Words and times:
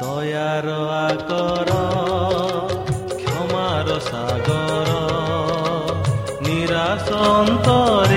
ଦୟାର 0.00 0.68
ଆକର 0.98 1.70
କ୍ଷମାର 3.14 3.96
ସାଗର 4.06 4.90
ନିରାଶ 6.46 7.08
ଅନ୍ତରେ 7.32 8.09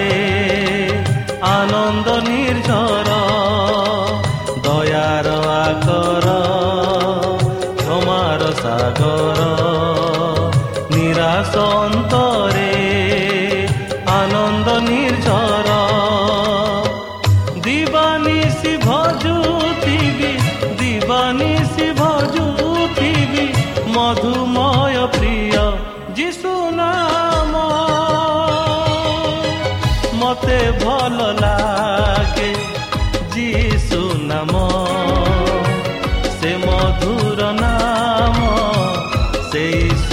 Days. 39.54 40.13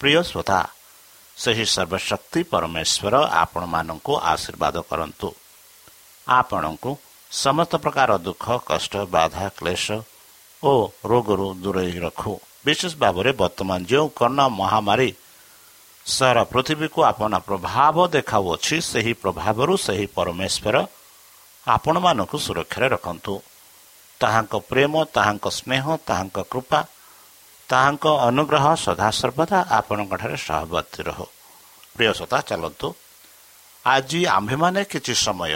ପ୍ରିୟ 0.00 0.20
ଶ୍ରୋତା 0.30 0.60
ସେହି 1.36 1.64
ସର୍ବଶକ୍ତି 1.74 2.40
ପରମେଶ୍ୱର 2.52 3.14
ଆପଣମାନଙ୍କୁ 3.42 4.12
ଆଶୀର୍ବାଦ 4.32 4.76
କରନ୍ତୁ। 4.90 5.28
ଆପଣଙ୍କୁ 6.26 6.90
ସମସ୍ତ 7.32 7.72
ପ୍ରକାର 7.84 8.10
ଦୁଃଖ 8.26 8.44
କଷ୍ଟ 8.70 8.94
ବାଧା 9.14 9.46
କ୍ଲେଶ 9.58 9.86
ଓ 10.62 10.72
ରୋଗରୁ 11.10 11.48
ଦୂରେଇ 11.62 11.96
ରଖୁ। 12.06 12.34
ବିଶେଷ 12.66 12.92
ଭାବରେ 13.02 13.30
ବର୍ତ୍ତମାନ 13.42 13.80
ଯେଉଁ 13.90 14.06
କରୋନା 14.18 14.46
ମହାମାରୀ 14.60 15.10
ସାରା 16.06 16.42
ପୃଥିବୀକୁ 16.52 17.00
ଆପଣା 17.10 17.38
ପ୍ରଭାବ 17.48 17.96
ଦେଖାଉଅଛି 18.14 18.76
ସେହି 18.90 19.12
ପ୍ରଭାବରୁ 19.22 19.74
ସେହି 19.86 20.06
ପରମେଶ୍ୱର 20.16 20.76
ଆପଣମାନଙ୍କୁ 21.66 22.36
ସୁରକ୍ଷାରେ 22.46 22.86
ରଖନ୍ତୁ। 22.94 23.34
ତାହାଙ୍କ 24.20 24.54
ପ୍ରେମ 24.70 24.92
ତାହାଙ୍କ 25.16 25.46
ସ୍ନେହ 25.58 25.84
ତାହାଙ୍କ 26.08 26.38
କୃପା 26.52 26.80
ତାହାଙ୍କ 27.68 28.04
ଅନୁଗ୍ରହ 28.28 28.64
ସଦାସର୍ବଦା 28.84 29.58
ଆପଣଙ୍କଠାରେ 29.78 30.36
ସହବର୍ତ୍ତୀ 30.46 31.00
ରହୁ। 31.08 31.26
ପ୍ରିୟ 31.94 32.12
ସତା 32.20 32.38
ଚାଲନ୍ତୁ। 32.48 32.88
ଆଜି 33.84 34.20
ଆମ୍ଭେମାନେ 34.36 34.80
କିଛି 34.84 35.14
ସମୟ 35.24 35.54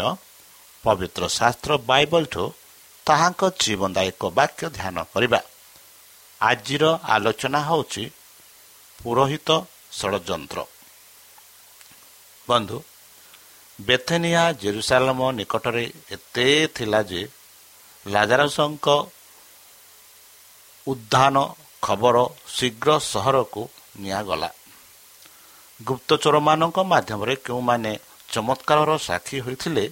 ପବିତ୍ର 0.85 1.23
ଶାସ୍ତ୍ର 1.39 1.73
ବାଇବଲଠୁ 1.91 2.45
ତାହାଙ୍କ 3.07 3.43
ଜୀବନଦାୟକ 3.61 4.23
ବାକ୍ୟ 4.39 4.65
ଧ୍ୟାନ 4.79 4.97
କରିବା। 5.13 5.41
ଆଜିର 6.41 6.85
ଆଲୋଚନା 7.15 7.61
ହେଉଛି 7.69 8.05
ପୁରୋହିତ 8.99 9.49
ଷଡ଼ଯନ୍ତ୍ର। 9.93 10.59
ବନ୍ଧୁ 12.49 12.79
ବେଥେନିଆ 13.79 14.43
ଜେରୁସାଲମ 14.53 15.21
ନିକଟରେ 15.33 15.85
ଏତେ 16.11 16.49
ଥିଲା 16.75 17.01
ଯେ 17.03 17.23
ଲାଜାରସଙ୍କ 18.07 18.87
ଉଦ୍ଧାନ 20.87 21.37
ଖବର 21.83 22.17
ଶୀଘ୍ର 22.57 22.89
ସହରକୁ 23.13 23.63
ନିଆଗଲା। 24.03 24.51
ଗୁପ୍ତଚରମାନଙ୍କ 25.81 26.79
ମାଧ୍ୟମରେ 26.93 27.35
କେଉଁମାନେ 27.47 27.93
ଚମତ୍କାରର 28.33 28.91
ସାକ୍ଷୀ 29.09 29.39
ହୋଇଥିଲେ 29.47 29.85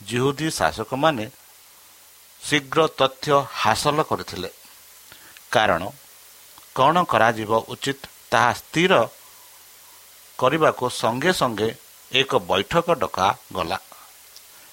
ଜିହୁଦୀ 0.00 0.48
ଶାସକମାନେ 0.58 1.24
ଶୀଘ୍ର 2.42 2.78
ତଥ୍ୟ 2.98 3.28
ହାସଲ 3.60 3.98
କରିଥିଲେ। 4.10 4.50
କାରଣ 5.54 5.82
କ'ଣ 6.76 6.94
କରାଯିବ 7.12 7.52
ଉଚିତ 7.72 8.00
ତାହା 8.30 8.52
ସ୍ଥିର 8.60 8.92
କରିବାକୁ 10.38 10.84
ସଙ୍ଗେ 11.00 11.32
ସଙ୍ଗେ 11.40 11.68
ଏକ 12.12 12.30
ବୈଠକ 12.50 12.86
ଡକାଗଲା 13.02 13.78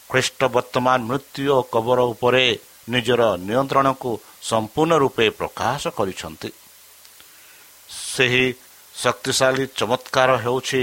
ଖ୍ରୀଷ୍ଟ 0.09 0.39
ବର୍ତ୍ତମାନ 0.55 0.99
ମୃତ୍ୟୁ 1.09 1.43
ଓ 1.55 1.59
କବର 1.73 1.99
ଉପରେ 2.13 2.45
ନିଜର 2.93 3.21
ନିୟନ୍ତ୍ରଣକୁ 3.47 4.11
ସମ୍ପୂର୍ଣ୍ଣ 4.41 4.93
ରୂପେ 5.03 5.25
ପ୍ରକାଶ 5.39 5.83
କରିଛନ୍ତି। 5.97 6.49
ସେହି 8.15 8.45
ଶକ୍ତିଶାଳୀ 8.95 9.65
ଚମତ୍କାର 9.79 10.29
ହେଉଛି 10.43 10.81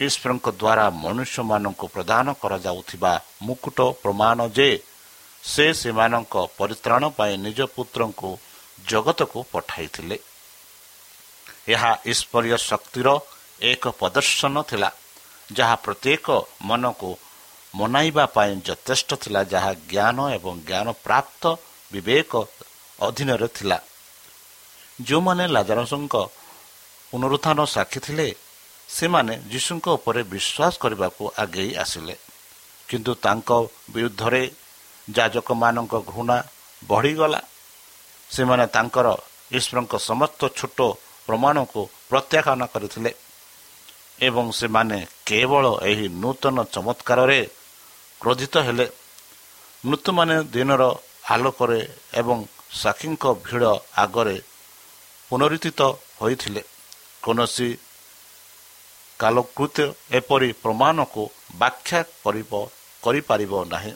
ଈଶ୍ୱରଙ୍କ 0.00 0.46
ଦ୍ୱାରା 0.60 0.86
ମନୁଷ୍ୟମାନଙ୍କୁ 1.04 1.86
ପ୍ରଦାନ 1.94 2.26
କରାଯାଉଥିବା 2.42 3.12
ମୁକୁଟ 3.46 3.78
ପ୍ରମାଣ 4.02 4.38
ଯେ 4.56 4.70
ସେ 5.42 5.66
ସେମାନଙ୍କ 5.80 6.34
ପରିତ୍ରାଣ 6.58 7.02
ପାଇଁ 7.18 7.34
ନିଜ 7.46 7.60
ପୁତ୍ରଙ୍କୁ 7.76 8.30
ଜଗତକୁ 8.88 9.38
ପଠାଇଥିଲେ। 9.52 10.16
ଏହା 11.74 11.92
ଈଶ୍ୱରୀୟ 12.12 12.56
ଶକ୍ତିର 12.68 13.08
ଏକ 13.70 13.82
ପ୍ରଦର୍ଶନ 14.00 14.54
ଥିଲା 14.70 14.90
ଯାହା 15.52 15.76
ପ୍ରତ୍ୟେକ 15.84 16.26
ମନକୁ 16.68 17.10
ମନାଇବା 17.74 18.24
ପାଇଁ 18.36 18.52
ଯଥେଷ୍ଟ 18.66 19.10
ଥିଲା 19.22 19.40
ଯାହା 19.52 19.72
ଜ୍ଞାନ 19.90 20.18
ଏବଂ 20.36 20.54
ଜ୍ଞାନ 20.68 20.86
ପ୍ରାପ୍ତ 21.06 21.42
ବିବେକ 21.92 22.32
ଅଧୀନରେ 23.00 23.48
ଥିଲା। 23.48 23.78
ଯେଉଁମାନେ 25.00 25.44
ଲାଜାରସଙ୍କ 25.48 26.14
ପୁନରୁତ୍ଥାନ 27.12 27.64
ସାକ୍ଷୀ 27.64 28.00
ଥିଲେ 28.00 28.34
ସେମାନେ 28.88 29.34
ଯୀଶୁଙ୍କ 29.50 29.86
ଉପରେ 29.88 30.22
ବିଶ୍ୱାସ 30.22 30.72
କରିବାକୁ 30.78 31.22
ଆଗେଇ 31.38 31.74
ଆସିଲେ। 31.74 32.16
କିନ୍ତୁ 32.88 33.12
ତାଙ୍କ 33.14 33.50
ବିରୁଦ୍ଧରେ 33.90 34.50
ଯାଜକମାନଙ୍କ 35.10 35.94
ଘୃଣା 36.12 36.38
ବଢ଼ିଗଲା। 36.86 37.40
ସେମାନେ 38.30 38.66
ତାଙ୍କର 38.66 39.06
ଈଶ୍ୱରଙ୍କ 39.52 39.94
ସମସ୍ତ 39.98 40.40
ଛୋଟ 40.56 40.78
ପ୍ରମାଣକୁ 41.26 41.80
ପ୍ରତ୍ୟାଖ୍ୟାନ 42.10 42.60
କରିଥିଲେ 42.66 43.14
ଏବଂ 44.20 44.50
ସେମାନେ 44.52 45.06
କେବଳ 45.26 45.64
ଏହି 45.82 46.08
ନୂତନ 46.08 46.56
ଚମତ୍କାରରେ 46.64 47.40
କ୍ରୋଧିତ 48.20 48.54
ହେଲେ। 48.56 48.86
ମୃତ୍ୟୁମାନେ 49.84 50.44
ଦିନର 50.44 50.82
ଆଲୋକରେ 51.30 51.80
ଏବଂ 52.14 52.38
ସାକ୍ଷୀଙ୍କ 52.82 53.24
ଭିଡ଼ 53.44 53.64
ଆଗରେ 53.96 54.36
ପୁନରୁତ୍ଥିତ 55.30 55.80
ହୋଇଥିଲେ। 56.20 56.62
କୌଣସି 57.22 57.68
କାଲକୃତ୍ୟ 59.20 59.84
ଏପରି 60.10 60.48
ପ୍ରମାଣକୁ 60.62 61.22
ବ୍ୟାଖ୍ୟା 61.58 62.00
କରିବ 62.24 62.52
କରିପାରିବ 63.02 63.52
ନାହିଁ। 63.64 63.92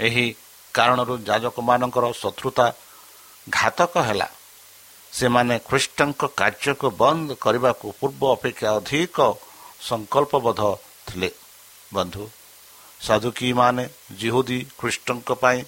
ଏହି 0.00 0.26
କାରଣରୁ 0.74 1.14
ଯାଜକମାନଙ୍କର 1.28 2.04
ଶତ୍ରୁତା 2.12 2.66
ଘାତକ 3.50 3.94
ହେଲା। 4.08 4.28
ସେମାନେ 5.12 5.54
ଖ୍ରୀଷ୍ଟଙ୍କ 5.68 6.20
କାର୍ଯ୍ୟକୁ 6.40 6.88
ବନ୍ଦ 7.02 7.28
କରିବାକୁ 7.44 7.86
ପୂର୍ବ 8.00 8.22
ଅପେକ୍ଷା 8.32 8.68
ଅଧିକ 8.76 9.18
ସଂକଳ୍ପବଦ୍ଧ 9.88 10.62
ଥିଲେ। 11.06 11.30
ବନ୍ଧୁ 11.94 12.24
ସାଧୁକୀମାନେ 13.00 13.84
ଜିହୁଦୀ 14.20 14.58
ଖ୍ରୀଷ୍ଟଙ୍କ 14.78 15.28
ପାଇଁ 15.42 15.58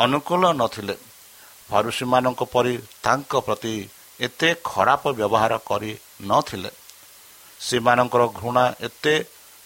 ଅନୁକୂଳ 0.00 0.42
ନଥିଲେ। 0.60 0.94
ଫାରୁସୀମାନଙ୍କ 1.70 2.40
ପରି 2.52 2.74
ତାଙ୍କ 3.04 3.32
ପ୍ରତି 3.46 3.74
ଏତେ 4.20 4.48
ଖରାପ 4.64 5.02
ବ୍ୟବହାର 5.18 5.52
କରି 5.68 5.92
ନଥିଲେ। 6.22 6.70
ସେମାନଙ୍କର 7.60 8.22
ଘୃଣା 8.40 8.64
ଏତେ 8.80 9.14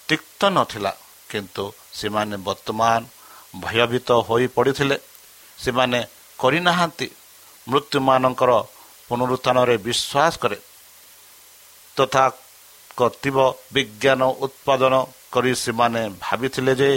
ତିକ୍ତ 0.09 0.41
ନଥିଲା 0.57 0.93
କିନ୍ତୁ 1.31 1.65
ସେମାନେ 1.93 2.37
ବର୍ତ୍ତମାନ 2.47 3.01
ଭୟଭୀତ 3.61 4.09
ହୋଇ 4.27 4.47
ପଡ଼ିଥିଲେ। 4.57 4.97
ସେମାନେ 5.59 6.01
କରିନାହାନ୍ତି। 6.39 7.09
ମୃତ୍ୟୁମାନଙ୍କର 7.67 8.53
ପୁନରୁତ୍ଥାନରେ 9.09 9.77
ବିଶ୍ୱାସ 9.87 10.33
କରେ। 10.43 10.59
ତଥା 11.97 12.25
କର୍ତ୍ତିବ 12.99 13.37
ବିଜ୍ଞାନ 13.73 14.21
ଉତ୍ପାଦନ 14.45 14.95
କରି 15.33 15.53
ସେମାନେ 15.65 16.03
ଭାବିଥିଲେ 16.21 16.73
ଯେ 16.75 16.91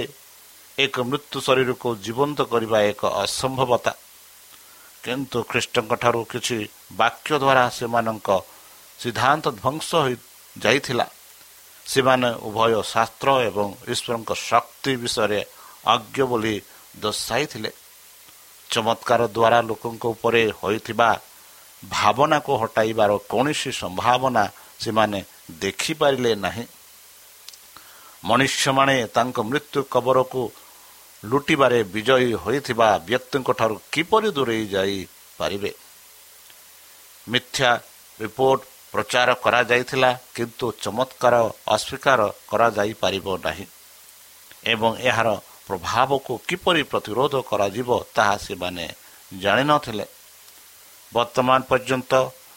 ଏକ 0.77 0.95
ମୃତ୍ୟୁ 1.09 1.37
ଶରୀରକୁ 1.41 1.89
ଜୀବନ୍ତ 2.05 2.39
କରିବା 2.51 2.79
ଏକ 2.91 3.01
ଅସମ୍ଭବତା। 3.23 3.93
କିନ୍ତୁ 5.03 5.39
ଖ୍ରୀଷ୍ଟଙ୍କଠାରୁ 5.49 6.21
କିଛି 6.31 6.57
ବାକ୍ୟ 7.01 7.29
ଦ୍ୱାରା 7.41 7.63
ସେମାନଙ୍କ 7.77 8.29
ସିଦ୍ଧାନ୍ତ 8.99 9.45
ଧ୍ୱଂସ 9.57 9.89
ହୋଇଯାଇଥିଲା 10.03 11.05
ସେମାନେ 11.85 12.29
ଉଭୟ 12.47 12.73
ଶାସ୍ତ୍ର 12.93 13.29
ଏବଂ 13.49 13.67
ଈଶ୍ୱରଙ୍କ 13.93 14.31
ଶକ୍ତି 14.49 14.91
ବିଷୟରେ 15.01 15.41
ଅଜ୍ଞ 15.93 16.17
ବୋଲି 16.29 16.55
ଦର୍ଶାଇଥିଲେ। 17.03 17.71
ଚମତ୍କାର 18.69 19.21
ଦ୍ୱାରା 19.37 19.59
ଲୋକଙ୍କ 19.69 20.03
ଉପରେ 20.13 20.41
ହୋଇଥିବା 20.59 21.09
ଭାବନାକୁ 21.83 22.51
ହଟାଇବାର 22.61 23.11
କୌଣସି 23.31 23.69
ସମ୍ଭାବନା 23.81 24.43
ସେମାନେ 24.83 25.19
ଦେଖିପାରିଲେ 25.61 26.31
ନାହିଁ। 26.45 26.65
ମନୁଷ୍ୟମାନେ 28.29 28.95
ତାଙ୍କ 29.15 29.37
ମୃତ୍ୟୁ 29.49 29.79
କବରକୁ 29.93 30.41
ଲୁଟିବାରେ 31.23 31.79
ବିଜୟୀ 31.93 32.31
ହୋଇଥିବା 32.43 32.89
ବ୍ୟକ୍ତିଙ୍କ 33.09 33.49
ଠାରୁ 33.59 33.75
କିପରି 33.91 34.29
ଦୂରେଇ 34.37 34.65
ଯାଇପାରିବେ 34.73 35.71
ମିଥ୍ୟା 37.27 37.71
ରିପୋର୍ଟ 38.19 38.61
ପ୍ରଚାର 38.93 39.29
କରାଯାଇଥିଲା 39.43 40.11
କିନ୍ତୁ 40.35 40.65
ଚମତ୍କାର 40.83 41.35
ଅସ୍ୱୀକାର 41.75 42.19
କରାଯାଇପାରିବ 42.49 43.27
ନାହିଁ। 43.45 43.65
ଏବଂ 44.63 44.91
ଏହାର 45.09 45.29
ପ୍ରଭାବକୁ 45.67 46.33
କିପରି 46.47 46.81
ପ୍ରତିରୋଧ 46.91 47.33
କରାଯିବ 47.51 47.89
ତାହା 48.15 48.35
ସେମାନେ 48.37 48.85
ଜାଣିନଥିଲେ। 49.31 50.05
ବର୍ତ୍ତମାନ 51.11 51.59
ପର୍ଯ୍ୟନ୍ତ 51.69 52.11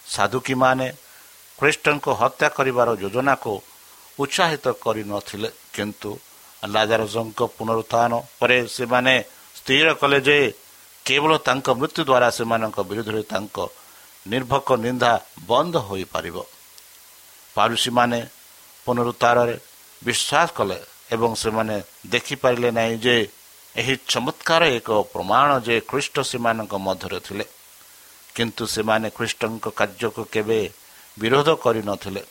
ସାଧୁକୀମାନେ 0.06 0.86
ଖ୍ରୀଷ୍ଟଙ୍କ 1.58 2.06
ହତ୍ୟା 2.20 2.48
କରିବାର 2.56 2.88
ଯୋଜନାକୁ 3.02 3.52
ଉତ୍ସାହିତ 4.18 4.64
କରିନଥିଲେ 4.84 5.48
କିନ୍ତୁ 5.74 6.10
ଲାଜାରଜଙ୍କ 6.64 7.40
ପୁନରୁତ୍ଥାନ 7.56 8.12
ପରେ 8.40 8.58
ସେମାନେ 8.68 9.14
ସ୍ଥିର 9.56 9.86
କଲେ 10.00 10.18
ଯେ 10.20 10.38
କେବଳ 11.06 11.32
ତାଙ୍କ 11.46 11.66
ମୃତ୍ୟୁ 11.78 12.02
ଦ୍ୱାରା 12.04 12.28
ସେମାନଙ୍କ 12.30 12.78
ବିରୁଦ୍ଧରେ 12.90 13.22
ତାଙ୍କ 13.32 13.56
ନିର୍ଭକ 14.26 14.68
ନିନ୍ଦା 14.76 15.12
ବନ୍ଦ 15.46 15.74
ହୋଇପାରିବ 15.88 16.36
ପାରୁସୀମାନେ 17.56 18.18
ପୁନରୁତ୍ଥାନରେ 18.86 19.54
ବିଶ୍ୱାସ 20.02 20.48
କଲେ 20.54 20.78
ଏବଂ 21.10 21.30
ସେମାନେ 21.34 21.76
ଦେଖିପାରିଲେ 22.06 22.70
ନାହିଁ 22.70 22.96
ଯେ 22.98 23.16
ଏହି 23.74 23.94
ଚମତ୍କାର 24.08 24.62
ଏକ 24.78 24.88
ପ୍ରମାଣ 25.12 25.48
ଯେ 25.60 25.76
ଖ୍ରୀଷ୍ଟ 25.80 26.16
ସେମାନଙ୍କ 26.22 26.74
ମଧ୍ୟରେ 26.78 27.18
ଥିଲେ 27.20 27.44
କିନ୍ତୁ 28.34 28.64
ସେମାନେ 28.66 29.06
ଖ୍ରୀଷ୍ଟଙ୍କ 29.10 29.66
କାର୍ଯ୍ୟକୁ 29.70 30.22
କେବେ 30.32 30.60
ବିରୋଧ 31.16 31.48
କରିନଥିଲେ 31.64 32.22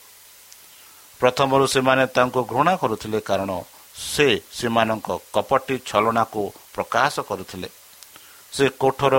ପ୍ରଥମରୁ 1.20 1.64
ସେମାନେ 1.66 2.04
ତାଙ୍କୁ 2.06 2.40
ଘୃଣା 2.44 2.74
କରୁଥିଲେ 2.76 3.20
କାରଣ 3.20 3.50
ସେ 3.94 4.40
ସେମାନଙ୍କ 4.52 5.08
କପଟି 5.32 5.78
ଛଳନାକୁ 5.86 6.52
ପ୍ରକାଶ 6.74 7.20
କରୁଥିଲେ। 7.20 7.68
ସେ 8.52 8.68
କୋଠର 8.68 9.14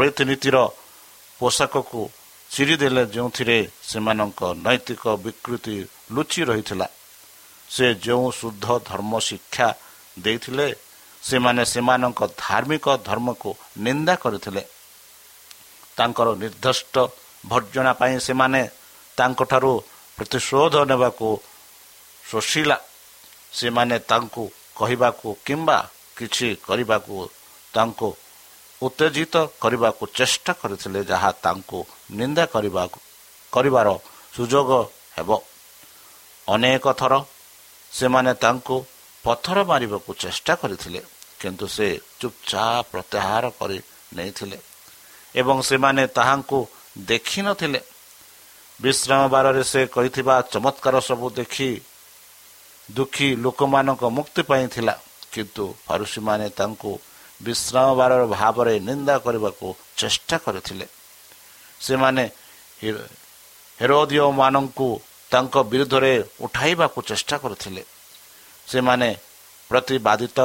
ରୀତିନୀତିର 0.00 0.56
ପୋଷାକକୁ 1.38 2.10
ଚିରିଦେଲେ 2.50 3.06
ଯେଉଁଥିରେ 3.06 3.70
ସେମାନଙ୍କ 3.82 4.40
ନୈତିକ 4.54 5.02
ବିକୃତି 5.24 5.86
ଲୁଚି 6.10 6.42
ରହିଥିଲା। 6.44 6.88
ସେ 7.70 7.94
ଯେଉଁ 7.94 8.30
ଶୁଦ୍ଧ 8.30 8.66
ଧର୍ମ 8.84 9.12
ଶିକ୍ଷା 9.20 9.74
ଦେଇଥିଲେ 10.18 10.76
ସେମାନେ 11.22 11.64
ସେମାନଙ୍କ 11.64 12.20
ଧାର୍ମିକ 12.38 12.86
ଧର୍ମକୁ 13.04 13.50
ନିନ୍ଦା 13.78 14.14
କରିଥିଲେ। 14.14 14.62
ତାଙ୍କର 15.96 16.28
ନିର୍ଦ୍ଦିଷ୍ଟ 16.34 17.08
ଭର୍ଜନା 17.46 17.92
ପାଇଁ 17.92 18.18
ସେମାନେ 18.20 18.68
ତାଙ୍କଠାରୁ 19.16 19.72
ପ୍ରତିଶୋଧ 20.16 20.74
ନେବାକୁ 20.84 21.40
ଶୋଷିଲା। 22.30 22.76
ସେମାନେ 23.54 23.96
ତାଙ୍କୁ 24.10 24.44
କହିବାକୁ 24.78 25.28
କିମ୍ବା 25.46 25.78
କିଛି 26.18 26.48
କରିବାକୁ 26.66 27.14
ତାଙ୍କୁ 27.74 28.08
ଉତ୍ତେଜିତ 28.82 29.34
କରିବାକୁ 29.62 30.04
ଚେଷ୍ଟା 30.18 30.52
କରିଥିଲେ 30.60 31.00
ଯାହା 31.10 31.30
ତାଙ୍କୁ 31.44 31.78
ନିନ୍ଦା 32.18 32.44
କରିବାକୁ 32.54 32.98
କରିବାର 33.52 33.88
ସୁଯୋଗ 34.36 34.70
ହେବ। 35.16 35.30
ଅନେକ 36.48 36.84
ଥର 37.00 37.12
ସେମାନେ 37.92 38.32
ତାଙ୍କୁ 38.44 38.76
ପଥର 39.24 39.58
ମାରିବାକୁ 39.70 40.10
ଚେଷ୍ଟା 40.22 40.54
କରିଥିଲେ 40.62 41.00
କିନ୍ତୁ 41.40 41.66
ସେ 41.76 41.88
ଚୁପଚାପ 42.20 42.82
ପ୍ରତ୍ୟାହାର 42.92 43.44
କରି 43.58 43.78
ନେଇଥିଲେ 44.16 44.58
ଏବଂ 45.34 45.56
ସେମାନେ 45.70 46.02
ତାହାଙ୍କୁ 46.16 46.58
ଦେଖିନଥିଲେ 47.10 47.80
ବିଶ୍ରାମ 48.80 49.22
ବାରରେ 49.34 49.62
ସେ 49.72 49.80
କହିଥିବା 49.86 50.34
ଚମତ୍କାର 50.52 50.94
ସବୁ 51.08 51.26
ଦେଖି 51.40 51.68
ଦୁଃଖୀ 52.88 53.28
ଲୋକମାନଙ୍କ 53.44 54.02
ମୁକ୍ତି 54.16 54.42
ପାଇଁ 54.48 54.66
ଥିଲା। 54.74 54.94
କିନ୍ତୁ 55.32 55.64
ଫାରୁସୀମାନେ 55.86 56.46
ତାଙ୍କୁ 56.58 56.92
ବିଶ୍ରାମ 57.42 57.88
ବାରର 58.00 58.22
ଭାବରେ 58.36 58.74
ନିନ୍ଦା 58.88 59.14
କରିବାକୁ 59.26 59.66
ଚେଷ୍ଟା 59.96 60.36
କରିଥିଲେ। 60.44 60.86
ସେମାନେ 61.80 62.24
ହେରୋଦିଓମାନଙ୍କୁ 63.80 64.88
ତାଙ୍କ 65.30 65.54
ବିରୁଦ୍ଧରେ 65.70 66.14
ଉଠାଇବାକୁ 66.40 66.98
ଚେଷ୍ଟା 67.10 67.36
କରିଥିଲେ। 67.44 67.82
ସେମାନେ 68.68 69.08
ପ୍ରତିବାଦିତ 69.70 70.38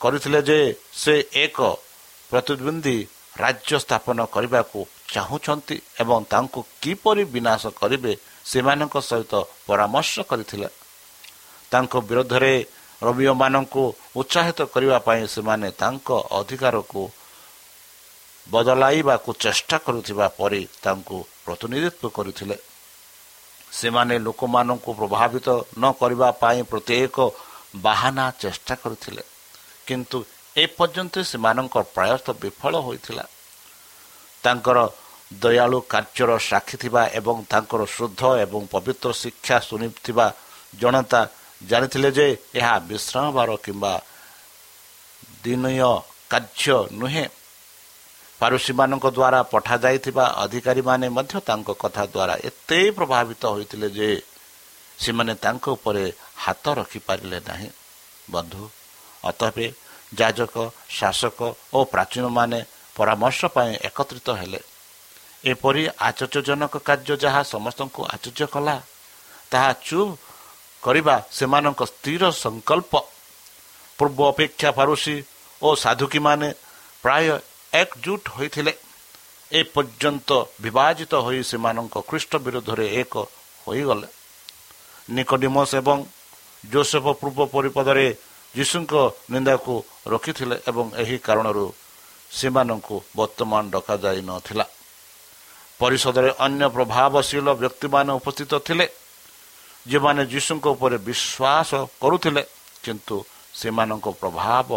କରିଥିଲେ 0.00 0.40
ଯେ 0.48 0.58
ସେ 1.02 1.14
ଏକ 1.44 1.58
ପ୍ରତିଦ୍ୱନ୍ଦ୍ୱୀ 2.30 2.96
ରାଜ୍ୟ 3.42 3.74
ସ୍ଥାପନ 3.84 4.18
କରିବାକୁ 4.34 4.78
ଚାହୁଁଛନ୍ତି 5.12 5.76
ଏବଂ 6.00 6.18
ତାଙ୍କୁ 6.32 6.60
କିପରି 6.82 7.24
ବିନାଶ 7.34 7.62
କରିବେ 7.80 8.12
ସେମାନଙ୍କ 8.50 8.94
ସହିତ 9.10 9.32
ପରାମର୍ଶ 9.66 10.14
କରିଥିଲେ। 10.30 10.68
ତାଙ୍କ 11.70 11.94
ବିରୋଧରେ 12.08 12.54
ରବିମାନଙ୍କୁ 13.02 13.82
ଉତ୍ସାହିତ 14.16 14.58
କରିବା 14.72 14.98
ପାଇଁ 14.98 15.22
ସେମାନେ 15.26 15.68
ତାଙ୍କ 15.82 16.08
ଅଧିକାରକୁ 16.38 17.02
ବଦଳାଇବାକୁ 18.46 19.30
ଚେଷ୍ଟା 19.44 19.76
କରୁଥିବା 19.78 20.26
ପରେ 20.38 20.60
ତାଙ୍କୁ 20.82 21.16
ପ୍ରତିନିଧିତ୍ୱ 21.44 22.14
କରିଥିଲେ। 22.16 22.56
ସେମାନେ 23.72 24.14
ଲୋକମାନଙ୍କୁ 24.18 24.90
ପ୍ରଭାବିତ 25.00 25.48
ନ 25.78 25.84
କରିବା 26.00 26.28
ପାଇଁ 26.42 26.60
ପ୍ରତ୍ୟେକ 26.70 27.16
ବାହାନା 27.76 28.24
ଚେଷ୍ଟା 28.42 28.74
କରିଥିଲେ। 28.82 29.22
କିନ୍ତୁ 29.86 30.18
ଏପର୍ଯ୍ୟନ୍ତ 30.56 31.14
ସେମାନଙ୍କ 31.30 31.74
ପ୍ରାୟତଃ 31.94 32.34
ବିଫଳ 32.42 32.74
ହୋଇଥିଲା। 32.86 33.24
ତାଙ୍କର 34.44 34.78
ଦୟାଳୁ 35.42 35.78
କାର୍ଯ୍ୟର 35.92 36.30
ସାକ୍ଷୀ 36.48 36.76
ଥିବା 36.82 37.02
ଏବଂ 37.18 37.36
ତାଙ୍କର 37.50 37.80
ଶୁଦ୍ଧ 37.96 38.20
ଏବଂ 38.44 38.60
ପବିତ୍ର 38.72 39.08
ଶିକ୍ଷା 39.22 39.56
ଶୁଣିଥିବା 39.68 40.26
ଜନତା 40.80 41.20
ଜାଣିଥିଲେ 41.60 42.10
ଯେ 42.12 42.26
ଏହା 42.54 42.74
ବିଶ୍ରାମବାର 42.88 43.50
କିମ୍ବା 43.64 43.92
ଦିନୀୟ 45.44 45.90
କାର୍ଯ୍ୟ 46.30 46.78
ନୁହେଁ। 47.00 47.26
ପାରୁସୀମାନଙ୍କ 48.40 49.06
ଦ୍ୱାରା 49.16 49.40
ପଠାଯାଇଥିବା 49.52 50.24
ଅଧିକାରୀମାନେ 50.44 51.06
ମଧ୍ୟ 51.08 51.34
ତାଙ୍କ 51.48 51.68
କଥା 51.82 52.04
ଦ୍ୱାରା 52.14 52.34
ଏତେ 52.48 52.80
ପ୍ରଭାବିତ 52.90 53.42
ହୋଇଥିଲେ 53.46 53.88
ଯେ 53.90 54.10
ସେମାନେ 54.98 55.32
ତାଙ୍କ 55.44 55.64
ଉପରେ 55.76 56.04
ହାତ 56.44 56.64
ରଖିପାରିଲେ 56.80 57.38
ନାହିଁ। 57.48 57.68
ବନ୍ଧୁ 58.30 58.64
ଅତବେ 59.24 59.66
ଯାଜକ 60.14 60.54
ଶାସକ 60.90 61.38
ଓ 61.72 61.78
ପ୍ରାଚୀନମାନେ 61.92 62.58
ପରାମର୍ଶ 62.96 63.40
ପାଇଁ 63.46 63.72
ଏକତ୍ରିତ 63.88 64.28
ହେଲେ। 64.40 64.60
ଏପରି 65.44 65.82
ଆଚର୍ଯ୍ୟଜନକ 65.98 66.74
କାର୍ଯ୍ୟ 66.88 67.14
ଯାହା 67.24 67.40
ସମସ୍ତଙ୍କୁ 67.54 68.00
ଆଚର୍ଯ୍ୟ 68.14 68.46
କଲା 68.46 68.76
ତାହା 69.50 69.70
ଚୁପ୍ 69.86 70.12
କରିବା 70.86 71.14
ସେମାନଙ୍କ 71.38 71.80
ସ୍ଥିର 71.92 72.22
ସଂକଳ୍ପ। 72.44 72.92
ପୂର୍ବ 73.98 74.18
ଅପେକ୍ଷା 74.32 74.70
ଫାରୁସି 74.78 75.16
ଓ 75.62 75.68
ସାଧୁକୀମାନେ 75.82 76.48
ପ୍ରାୟ 77.04 77.26
ଏକଜୁଟ 77.72 78.24
ହୋଇଥିଲେ। 78.36 78.72
ଏପର୍ଯ୍ୟନ୍ତ 79.52 80.30
ବିଭାଜିତ 80.64 81.12
ହୋଇ 81.26 81.40
ସେମାନଙ୍କ 81.50 81.94
ଖ୍ରୀଷ୍ଟ 82.08 82.32
ବିରୋଧରେ 82.46 82.86
ଏକ 83.00 83.14
ହୋଇଗଲେ। 83.66 84.08
ନିକୋଡିମସ୍ 85.16 85.74
ଏବଂ 85.80 85.98
ଜୋସେଫ 86.64 87.04
ପୂର୍ବ 87.20 87.40
ପରିପଦରେ 87.54 88.06
ଯୀଶୁଙ୍କ 88.56 88.94
ନିନ୍ଦାକୁ 89.32 89.74
ରଖିଥିଲେ 90.12 90.56
ଏବଂ 90.70 90.86
ଏହି 91.02 91.16
କାରଣରୁ 91.18 91.66
ସେମାନଙ୍କୁ 92.38 92.96
ବର୍ତ୍ତମାନ 93.16 93.62
ଡକାଯାଇ 93.74 94.20
ନଥିଲା। 94.28 94.66
ପରିଷଦରେ 95.80 96.30
ଅନ୍ୟ 96.46 96.64
ପ୍ରଭାବଶୀଳ 96.76 97.46
ବ୍ୟକ୍ତିମାନେ 97.62 98.10
ଉପସ୍ଥିତ 98.18 98.52
ଥିଲେ। 98.66 98.86
ଯେଉଁମାନେ 99.90 100.22
ଯୀଶୁଙ୍କ 100.32 100.66
ଉପରେ 100.76 100.96
ବିଶ୍ୱାସ 101.08 101.70
କରୁଥିଲେ 102.02 102.42
କିନ୍ତୁ 102.84 103.16
ସେମାନଙ୍କ 103.60 104.06
ପ୍ରଭାବ 104.20 104.68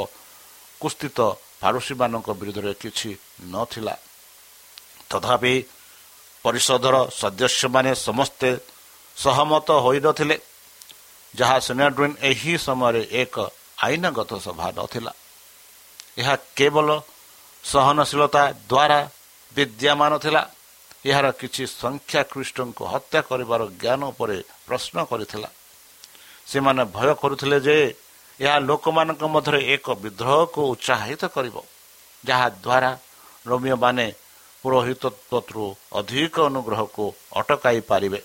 କୁସ୍ଥିତ 0.81 1.19
ଫାରୁସୀମାନଙ୍କ 1.61 2.27
ବିରୁଦ୍ଧରେ 2.39 2.73
କିଛି 2.83 3.09
ନଥିଲା। 3.53 3.95
ତଥାପି 5.09 5.53
ପରିଷଦର 6.43 6.95
ସଦସ୍ୟମାନେ 7.21 7.91
ସମସ୍ତେ 8.07 8.49
ସହମତ 9.17 9.67
ହୋଇନଥିଲେ 9.85 10.35
ଯାହା 11.33 11.57
ସେନାଡ୍ରିନ୍ 11.67 12.15
ଏହି 12.29 12.53
ସମୟରେ 12.65 13.01
ଏକ 13.21 13.35
ଆଇନଗତ 13.85 14.31
ସଭା 14.45 14.67
ନଥିଲା। 14.79 15.11
ଏହା 16.19 16.35
କେବଳ 16.57 16.87
ସହନଶୀଳତା 17.63 18.43
ଦ୍ୱାରା 18.71 18.99
ବିଦ୍ୟମାନ 19.55 20.11
ଥିଲା। 20.23 20.41
ଏହାର 21.05 21.27
କିଛି 21.39 21.63
ସଂଖ୍ୟା 21.81 22.21
ଖ୍ରୀଷ୍ଟଙ୍କୁ 22.31 22.83
ହତ୍ୟା 22.93 23.19
କରିବାର 23.29 23.61
ଜ୍ଞାନ 23.81 24.01
ଉପରେ 24.11 24.37
ପ୍ରଶ୍ନ 24.67 24.97
କରିଥିଲା 25.11 25.49
ସେମାନେ 26.51 26.83
ଭୟ 26.95 27.09
କରୁଥିଲେ 27.21 27.57
ଯେ 27.67 27.77
ଏହା 28.39 28.57
ଲୋକମାନଙ୍କ 28.69 29.23
ମଧ୍ୟରେ 29.35 29.59
ଏକ 29.75 29.85
ବିଦ୍ରୋହକୁ 30.03 30.61
ଉତ୍ସାହିତ 30.73 31.23
କରିବ 31.35 31.55
ଯାହାଦ୍ୱାରା 32.23 32.91
ରୋମିଓମାନେ 33.47 34.07
ପୁରୋହିତତ୍ୱରୁ 34.63 35.65
ଅଧିକ 35.99 36.35
ଅନୁଗ୍ରହକୁ 36.49 37.05
ଅଟକାଇ 37.39 37.79
ପାରିବେ। 37.89 38.19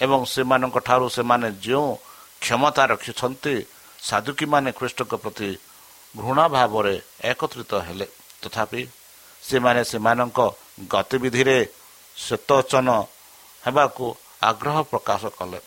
ଏବଂ 0.00 0.20
ସେମାନଙ୍କ 0.34 0.76
ଠାରୁ 0.86 1.06
ସେମାନେ 1.16 1.48
ଯେଉଁ 1.64 1.88
କ୍ଷମତା 2.40 2.82
ରଖିଛନ୍ତି 2.92 3.54
ସାଧୁକୀମାନେ 4.08 4.70
ଖ୍ରୀଷ୍ଟଙ୍କ 4.78 5.12
ପ୍ରତି 5.24 5.50
ଘୃଣା 6.14 6.44
ଭାବରେ 6.48 6.94
ଏକତ୍ରିତ 7.30 7.72
ହେଲେ। 7.86 8.06
ତଥାପି 8.42 8.82
ସେମାନେ 9.42 9.82
ସେମାନଙ୍କ 9.90 10.38
ଗତିବିଧିରେ 10.92 11.58
ଶ୍ଵେତଚନ 12.16 12.88
ହେବାକୁ 13.62 14.06
ଆଗ୍ରହ 14.50 14.76
ପ୍ରକାଶ 14.90 15.22
କଲେ। 15.38 15.58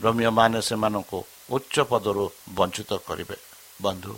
ରୋମିଓମାନେ 0.00 0.58
ସେମାନଙ୍କୁ 0.68 1.18
ଉଚ୍ଚ 1.50 1.74
ପଦରୁ 1.90 2.24
ବଞ୍ଚିତ 2.56 2.90
କରିବେ। 3.08 3.36
ବନ୍ଧୁ 3.82 4.14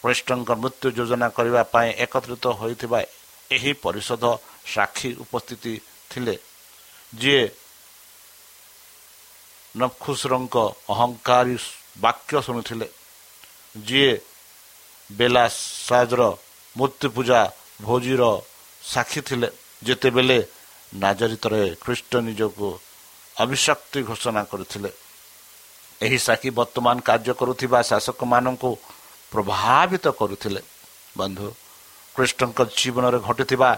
ଖ୍ରୀଷ୍ଟଙ୍କ 0.00 0.50
ମୃତ୍ୟୁ 0.62 0.88
ଯୋଜନା 0.98 1.28
କରିବା 1.36 1.62
ପାଇଁ 1.74 1.90
ଏକତ୍ରିତ 2.04 2.44
ହୋଇଥିବା 2.60 2.98
ଏହି 3.50 3.72
ପରିଷଦ 3.84 4.24
ସାକ୍ଷୀ 4.74 5.10
ଉପସ୍ଥିତି 5.24 5.72
ଥିଲେ 6.10 6.34
ଯିଏ 7.12 7.44
ନଖୁସରଙ୍କ 9.74 10.56
ଅହଙ୍କାରୀ 10.92 11.56
ବାକ୍ୟ 12.04 12.32
ଶୁଣୁଥିଲେ 12.46 12.86
ଯିଏ 13.86 14.12
ବେଲା 15.10 15.44
ସାଜର 15.88 16.22
ମୂର୍ତ୍ତି 16.76 17.08
ପୂଜା 17.16 17.40
ଭୋଜିର 17.82 18.22
ସାକ୍ଷୀ 18.92 19.20
ଥିଲେ। 19.28 19.48
ଯେତେବେଳେ 19.82 20.38
ନାଜରିତରେ 21.02 21.62
ଖ୍ରୀଷ୍ଟ 21.82 22.12
ନିଜକୁ 22.16 22.68
ଅଭିଶକ୍ତି 23.36 24.00
ଘୋଷଣା 24.02 24.42
କରିଥିଲେ। 24.44 24.90
ଏହି 26.02 26.18
ସାକ୍ଷୀ 26.18 26.50
ବର୍ତ୍ତମାନ 26.50 26.96
କାର୍ଯ୍ୟ 27.00 27.32
କରୁଥିବା 27.40 27.78
ଶାସକମାନଙ୍କୁ 27.82 28.70
ପ୍ରଭାବିତ 29.32 30.06
କରୁଥିଲେ। 30.20 30.60
ବନ୍ଧୁ 31.16 31.48
ଖ୍ରୀଷ୍ଟଙ୍କ 32.14 32.58
ଜୀବନରେ 32.78 33.18
ଘଟିଥିବା 33.18 33.70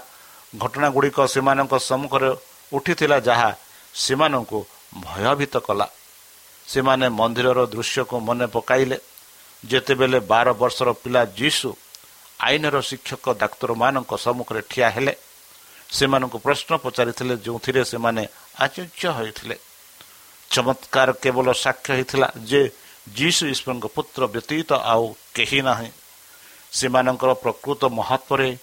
ଘଟଣା 0.58 0.88
ଗୁଡ଼ିକ 0.90 1.18
ସେମାନଙ୍କ 1.34 1.74
ସମ୍ମୁଖରେ 1.88 2.30
ଉଠିଥିଲା 2.72 3.18
ଯାହା 3.18 3.50
ସେମାନଙ୍କୁ 3.94 4.58
ଭୟଭୀତ 5.00 5.54
କଲା। 5.56 5.86
ସେମାନେ 6.68 7.06
ମନ୍ଦିରର 7.08 7.60
ଦୃଶ୍ୟକୁ 7.66 8.16
ମନେ 8.20 8.46
ପକାଇଲେ। 8.46 8.98
ଯେତେବେଳେ 9.64 10.18
ବାର 10.30 10.46
ବର୍ଷର 10.52 10.88
ପିଲା 11.02 11.22
ଯୀଶୁ 11.38 11.68
ଆଇନର 12.40 12.76
ଶିକ୍ଷକ 12.80 13.24
ଡାକ୍ତରମାନଙ୍କ 13.42 14.12
ସମ୍ମୁଖରେ 14.16 14.60
ଠିଆ 14.70 14.88
ହେଲେ 14.90 15.12
ସେମାନଙ୍କୁ 15.90 16.38
ପ୍ରଶ୍ନ 16.38 16.76
ପଚାରିଥିଲେ 16.76 17.36
ଯେଉଁଥିରେ 17.36 17.84
ସେମାନେ 17.84 18.26
ଆଚର୍ଯ୍ୟ 18.60 19.08
ହୋଇଥିଲେ। 19.12 19.56
ଚମତ୍କାର 20.50 21.12
କେବଳ 21.12 21.52
ସାକ୍ଷ୍ୟ 21.52 21.94
ହେଇଥିଲା 21.94 22.28
ଯେ 22.36 22.70
ଯୀଶୁ 23.14 23.46
ଈଶ୍ୱରଙ୍କ 23.46 23.86
ପୁତ୍ର 23.86 24.26
ବ୍ୟତୀତ 24.26 24.72
ଆଉ 24.72 25.14
କେହି 25.34 25.62
ନାହିଁ। 25.62 25.90
ସେମାନଙ୍କର 26.72 27.32
ପ୍ରକୃତ 27.34 27.84
ମହତ୍ଵରେ 27.84 28.58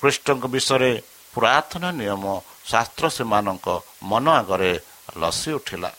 କୃଷ୍ଣଙ୍କ 0.00 0.46
ବିଷୟରେ 0.46 1.02
ପୁରାତନ 1.34 1.84
ନିୟମ 1.90 2.40
ଶାସ୍ତ୍ର 2.70 3.08
ସେମାନଙ୍କ 3.08 3.82
ମନ 4.02 4.30
ଆଗରେ 4.30 4.80
ଲସି 5.16 5.52
ଉଠିଲା। 5.52 5.90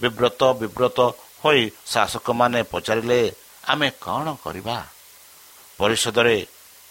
ବିବ୍ରତ 0.00 0.42
ବିବ୍ରତ 0.52 0.98
ହୋଇ 1.44 1.70
ଶାସକମାନେ 1.86 2.62
ପଚାରିଲେ 2.62 3.34
ଆମେ 3.68 3.90
କ'ଣ 3.90 4.34
କରିବା? 4.44 4.86
ପରିଷଦରେ 5.78 6.46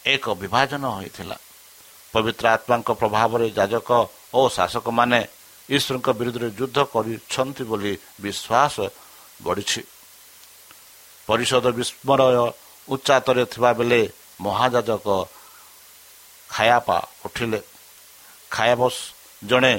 ଏକ 0.06 0.25
ବିଭାଜନ 0.34 0.84
ହୋଇଥିଲା। 0.88 1.38
ପବିତ୍ର 2.14 2.46
ଆତ୍ମାଙ୍କ 2.56 2.90
ପ୍ରଭାବରେ 3.02 3.48
ଯାଜକ 3.58 3.90
ଓ 4.34 4.42
ଶାସକମାନେ 4.58 5.20
ଈଶ୍ୱରଙ୍କ 5.70 6.08
ବିରୁଦ୍ଧରେ 6.20 6.50
ଯୁଦ୍ଧ 6.60 6.78
କରିଛନ୍ତି 6.94 7.64
ବୋଲି 7.70 7.94
ବିଶ୍ୱାସ 8.24 8.76
ବଢ଼ିଛି 9.46 9.82
ପରିଷଦ 11.28 11.66
ବିସ୍ମରୟ 11.78 12.38
ଉଚ୍ଚାତରେ 12.88 13.44
ଥିବାବେଳେ 13.54 14.02
ମହାଯାଜକ 14.42 15.08
ଖାୟାପା 16.50 16.98
ଉଠିଲେ। 17.26 17.60
ଖାୟାବସ୍ 18.52 19.00
ଜଣେ 19.42 19.74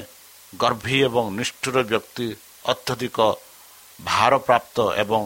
ଗର୍ଭୀ 0.53 0.97
ଏବଂ 1.07 1.23
ନିଷ୍ଠୁର 1.39 1.77
ବ୍ୟକ୍ତି 1.91 2.27
ଅତ୍ୟଧିକ 2.71 3.17
ଭାରପ୍ରାପ୍ତ 3.99 4.77
ଏବଂ 5.03 5.21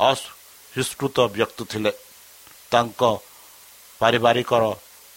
ଅସହିଷ୍କୃତ 0.00 1.16
ବ୍ୟକ୍ତି 1.36 1.64
ଥିଲେ। 1.72 1.92
ତାଙ୍କ 2.72 3.00
ପାରିବାରିକର 4.00 4.62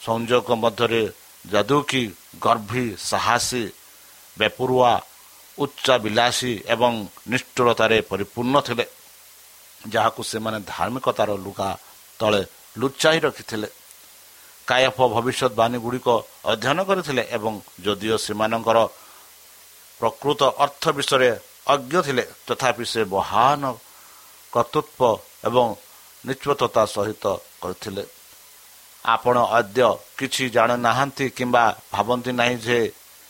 ସଂଯୋଗ 0.02 0.48
ମଧ୍ୟରେ 0.64 1.04
ଯାଦୁକି 1.46 2.04
ଗର୍ଭୀ 2.42 2.86
ସାହସୀ 3.02 3.64
ବେପୁରୁଆ 4.38 4.94
ଉଚ୍ଚାବିଲାସୀ 5.58 6.54
ଏବଂ 6.68 6.94
ନିଷ୍ଠୁରତାରେ 7.28 7.98
ପରିପୂର୍ଣ୍ଣ 8.12 8.56
ଥିଲେ 8.68 8.86
ଯାହାକୁ 9.88 10.22
ସେମାନେ 10.24 10.60
ଧାର୍ମିକତାର 10.68 11.30
ଲୁଗା 11.38 11.70
ତଳେ 12.20 12.42
ଲୁଚାଇ 12.76 13.20
ରଖିଥିଲେ 13.26 13.68
କାୟଫ 14.68 14.98
ଭବିଷ୍ୟତବାଣୀ 15.10 15.78
ଗୁଡ଼ିକ 15.80 16.08
ଅଧ୍ୟୟନ 16.52 16.80
କରିଥିଲେ 16.90 17.24
ଏବଂ 17.38 17.54
ଯଦିଓ 17.86 18.16
ସେମାନଙ୍କର 18.18 18.78
ପ୍ରକୃତ 20.02 20.42
ଅର୍ଥ 20.58 20.84
ବିଷୟରେ 20.98 21.30
ଅଜ୍ଞ 21.68 21.94
ଥିଲେ 22.02 22.24
ତଥାପି 22.48 22.86
ସେ 22.86 23.02
ମହାନ 23.08 23.64
କର୍ତ୍ତୃତ୍ୱ 24.54 25.20
ଏବଂ 25.48 25.66
ନିଷ୍ପତ୍ତତା 26.24 26.84
ସହିତ 26.86 27.26
କରିଥିଲେ 27.62 28.04
ଆପଣ 29.06 29.36
ଅଦ୍ୟ 29.58 29.90
କିଛି 30.18 30.44
ଜାଣୁନାହାନ୍ତି 30.56 31.26
କିମ୍ବା 31.38 31.64
ଭାବନ୍ତି 31.94 32.32
ନାହିଁ 32.40 32.58
ଯେ 32.66 32.80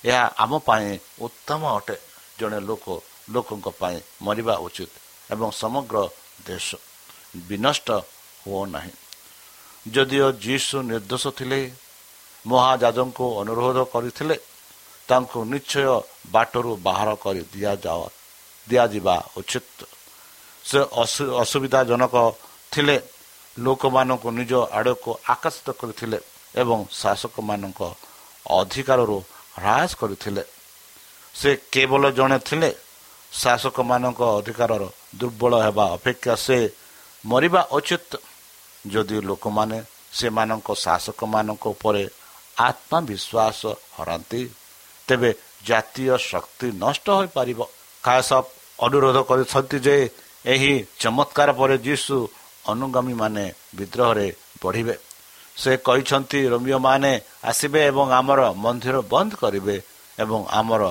ଏହା 0.04 0.24
ଆମ 0.44 0.52
ପାଇଁ 0.68 0.88
ଉତ୍ତମ 1.20 1.62
ଅଟେ। 1.78 1.96
ଜଣେ 2.40 2.60
ଲୋକ 2.70 2.86
ଲୋକଙ୍କ 3.30 3.68
ପାଇଁ 3.80 3.98
ମରିବା 4.26 4.56
ଉଚିତ 4.66 4.92
ଏବଂ 5.30 5.50
ସମଗ୍ର 5.62 5.98
ଦେଶ 6.48 6.68
ବିନଷ୍ଟ 7.48 7.88
ହୁଅ 8.44 8.62
ନାହିଁ 8.74 8.94
ଯଦିଓ 9.86 10.28
ଯୀଶୁ 10.46 10.78
ନିର୍ଦ୍ଦୋଷ 10.90 11.24
ଥିଲେ 11.38 11.60
ମହାଜାଜଙ୍କୁ 12.46 13.26
ଅନୁରୋଧ 13.42 13.78
କରିଥିଲେ 13.94 14.36
ତାଙ୍କୁ 15.10 15.40
ନିଶ୍ଚୟ 15.52 15.86
ବାଟରୁ 16.32 16.72
ବାହାର 16.86 17.10
କରି 17.24 17.42
ଦିଆଯାଅ 17.54 18.04
ଦିଆଯିବା 18.68 19.16
ଉଚିତ। 19.40 19.80
ସେ 20.66 20.80
ଅସୁବିଧାଜନକ 21.44 22.16
ଥିଲେ 22.72 22.96
ଲୋକମାନଙ୍କୁ 23.66 24.30
ନିଜ 24.40 24.54
ଆଡ଼କୁ 24.78 25.12
ଆକର୍ଷିତ 25.34 25.68
କରିଥିଲେ 25.80 26.20
ଏବଂ 26.62 26.80
ଶାସକମାନଙ୍କ 27.02 27.82
ଅଧିକାରରୁ 28.60 29.18
ହ୍ରାସ 29.58 29.90
କରିଥିଲେ। 30.02 30.44
ସେ 31.36 31.50
କେବଳ 31.74 32.04
ଜଣେ 32.18 32.38
ଥିଲେ। 32.48 32.72
ଶାସକମାନଙ୍କ 33.32 34.22
ଅଧିକାରର 34.40 34.84
ଦୁର୍ବଳ 35.20 35.54
ହେବା 35.66 35.86
ଅପେକ୍ଷା 35.98 36.34
ସେ 36.46 36.58
ମରିବା 37.24 37.62
ଉଚିତ। 37.78 38.12
ଯଦି 38.94 39.18
ଲୋକମାନେ 39.30 39.78
ସେମାନଙ୍କ 40.18 40.68
ଶାସକମାନଙ୍କ 40.86 41.64
ଉପରେ 41.76 42.04
ଆତ୍ମବିଶ୍ୱାସ 42.68 43.62
ହରାନ୍ତି 43.98 44.42
ତେବେ 45.08 45.30
ଜାତୀୟ 45.68 46.18
ଶକ୍ତି 46.30 46.68
ନଷ୍ଟ 46.84 47.06
ହୋଇପାରିବ। 47.18 47.60
ଖାସ 48.04 48.30
ଅନୁରୋଧ 48.80 49.18
କରିଛନ୍ତି 49.30 49.78
ଯେ 49.86 49.96
ଏହି 50.54 50.74
ଚମତ୍କାର 51.02 51.50
ପରେ 51.60 51.76
ଯୀଶୁ 51.88 52.16
ଅନୁଗାମୀମାନେ 52.66 53.46
ବିଦ୍ରୋହରେ 53.78 54.28
ବଢ଼ିବେ। 54.62 54.96
ସେ 55.58 55.72
କହିଛନ୍ତି 55.86 56.40
ରୋମିଓମାନେ 56.54 57.14
ଆସିବେ 57.50 57.80
ଏବଂ 57.92 58.08
ଆମର 58.20 58.42
ମନ୍ଦିର 58.64 58.98
ବନ୍ଦ 59.14 59.32
କରିବେ 59.42 59.76
ଏବଂ 60.20 60.42
ଆମର 60.60 60.84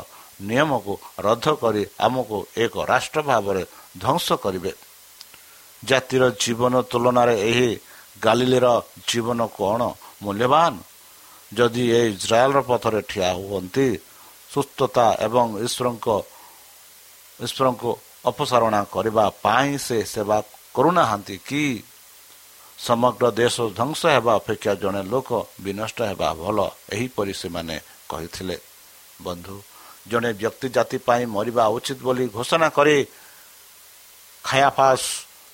ନିୟମକୁ 0.48 0.94
ରଦ୍ଦ 1.26 1.46
କରି 1.62 1.82
ଆମକୁ 2.06 2.36
ଏକ 2.64 2.74
ରାଷ୍ଟ୍ର 2.92 3.20
ଭାବରେ 3.30 3.62
ଧ୍ୱଂସ 4.02 4.28
କରିବେ। 4.44 4.72
ଜାତିର 5.82 6.22
ଜୀବନ 6.42 6.74
ତୁଳନାରେ 6.90 7.34
ଏହି 7.50 7.70
ଗାଲିଲିର 8.24 8.66
ଜୀବନ 9.08 9.40
କ'ଣ 9.58 9.80
ମୂଲ୍ୟବାନ? 10.24 10.72
ଯଦି 11.48 11.84
ଏ 11.98 12.00
ଇସ୍ରାଏଲର 12.12 12.60
ପଥରେ 12.68 13.00
ଠିଆ 13.10 13.30
ହୁଅନ୍ତି 13.40 13.86
ସୁସ୍ଥତା 14.52 15.06
ଏବଂ 15.26 15.46
ଈଶ୍ୱରଙ୍କ 15.64 16.06
ଈଶ୍ୱରଙ୍କୁ 17.40 17.90
ଅପସାରଣା 18.30 18.80
କରିବା 18.94 19.24
ପାଇଁ 19.44 19.70
ସେ 19.86 19.98
ସେବା 20.12 20.38
କରୁନାହାନ୍ତି 20.78 21.36
କି 21.48 21.62
ସମଗ୍ର 22.78 23.24
ଦେଶ 23.40 23.56
ଧ୍ୱଂସ 23.74 24.00
ହେବା 24.14 24.32
ଅପେକ୍ଷା 24.40 24.72
ଜଣେ 24.82 25.02
ଲୋକ 25.12 25.30
ବିନଷ୍ଟ 25.64 25.98
ହେବା 26.10 26.28
ଭଲ। 26.42 26.58
ଏହିପରି 26.94 27.32
ସେମାନେ 27.42 27.76
କହିଥିଲେ। 28.10 28.56
ବନ୍ଧୁ 29.26 29.56
ଜଣେ 30.10 30.30
ବ୍ୟକ୍ତି 30.40 30.66
ଜାତି 30.76 30.98
ପାଇଁ 31.06 31.22
ମରିବା 31.36 31.64
ଉଚିତ 31.76 31.98
ବୋଲି 32.06 32.24
ଘୋଷଣା 32.36 32.68
କରି 32.78 32.96
ଖାୟାଫାସ 34.44 35.02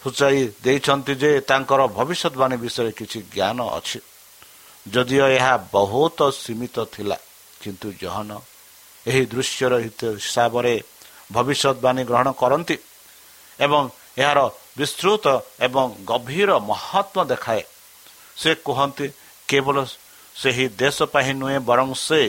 ସୂଚାଇ 0.03 0.41
ଦେଇଛନ୍ତି 0.65 1.15
ଯେ 1.23 1.31
ତାଙ୍କର 1.49 1.81
ଭବିଷ୍ୟତବାଣୀ 1.99 2.57
ବିଷୟରେ 2.65 2.93
କିଛି 2.99 3.19
ଜ୍ଞାନ 3.35 3.59
ଅଛି। 3.79 3.99
ଯଦିଓ 4.87 5.27
ଏହା 5.39 5.55
ବହୁତ 5.73 6.19
ସୀମିତ 6.43 6.77
ଥିଲା 6.95 7.17
କିନ୍ତୁ 7.63 7.89
ଜହନ 8.03 8.31
ଏହି 9.07 9.23
ଦୃଶ୍ୟର 9.33 9.73
ହିସାବରେ 9.81 10.75
ଭବିଷ୍ୟତବାଣୀ 11.33 12.03
ଗ୍ରହଣ 12.11 12.29
କରନ୍ତି 12.43 12.77
ଏବଂ 13.59 13.83
ଏହାର 14.23 14.41
ବିସ୍ତୃତ 14.77 15.25
ଏବଂ 15.67 15.87
ଗଭୀର 16.11 16.51
ମହତ୍ଵ 16.71 17.17
ଦେଖାଏ। 17.33 17.63
ସେ 18.37 18.51
କୁହନ୍ତି 18.67 19.07
କେବଳ 19.49 19.77
ସେହି 20.37 20.67
ଦେଶ 20.81 20.99
ପାଇଁ 21.15 21.31
ନୁହେଁ 21.41 21.59
ବରଂ 21.71 21.89
ସେ 22.07 22.21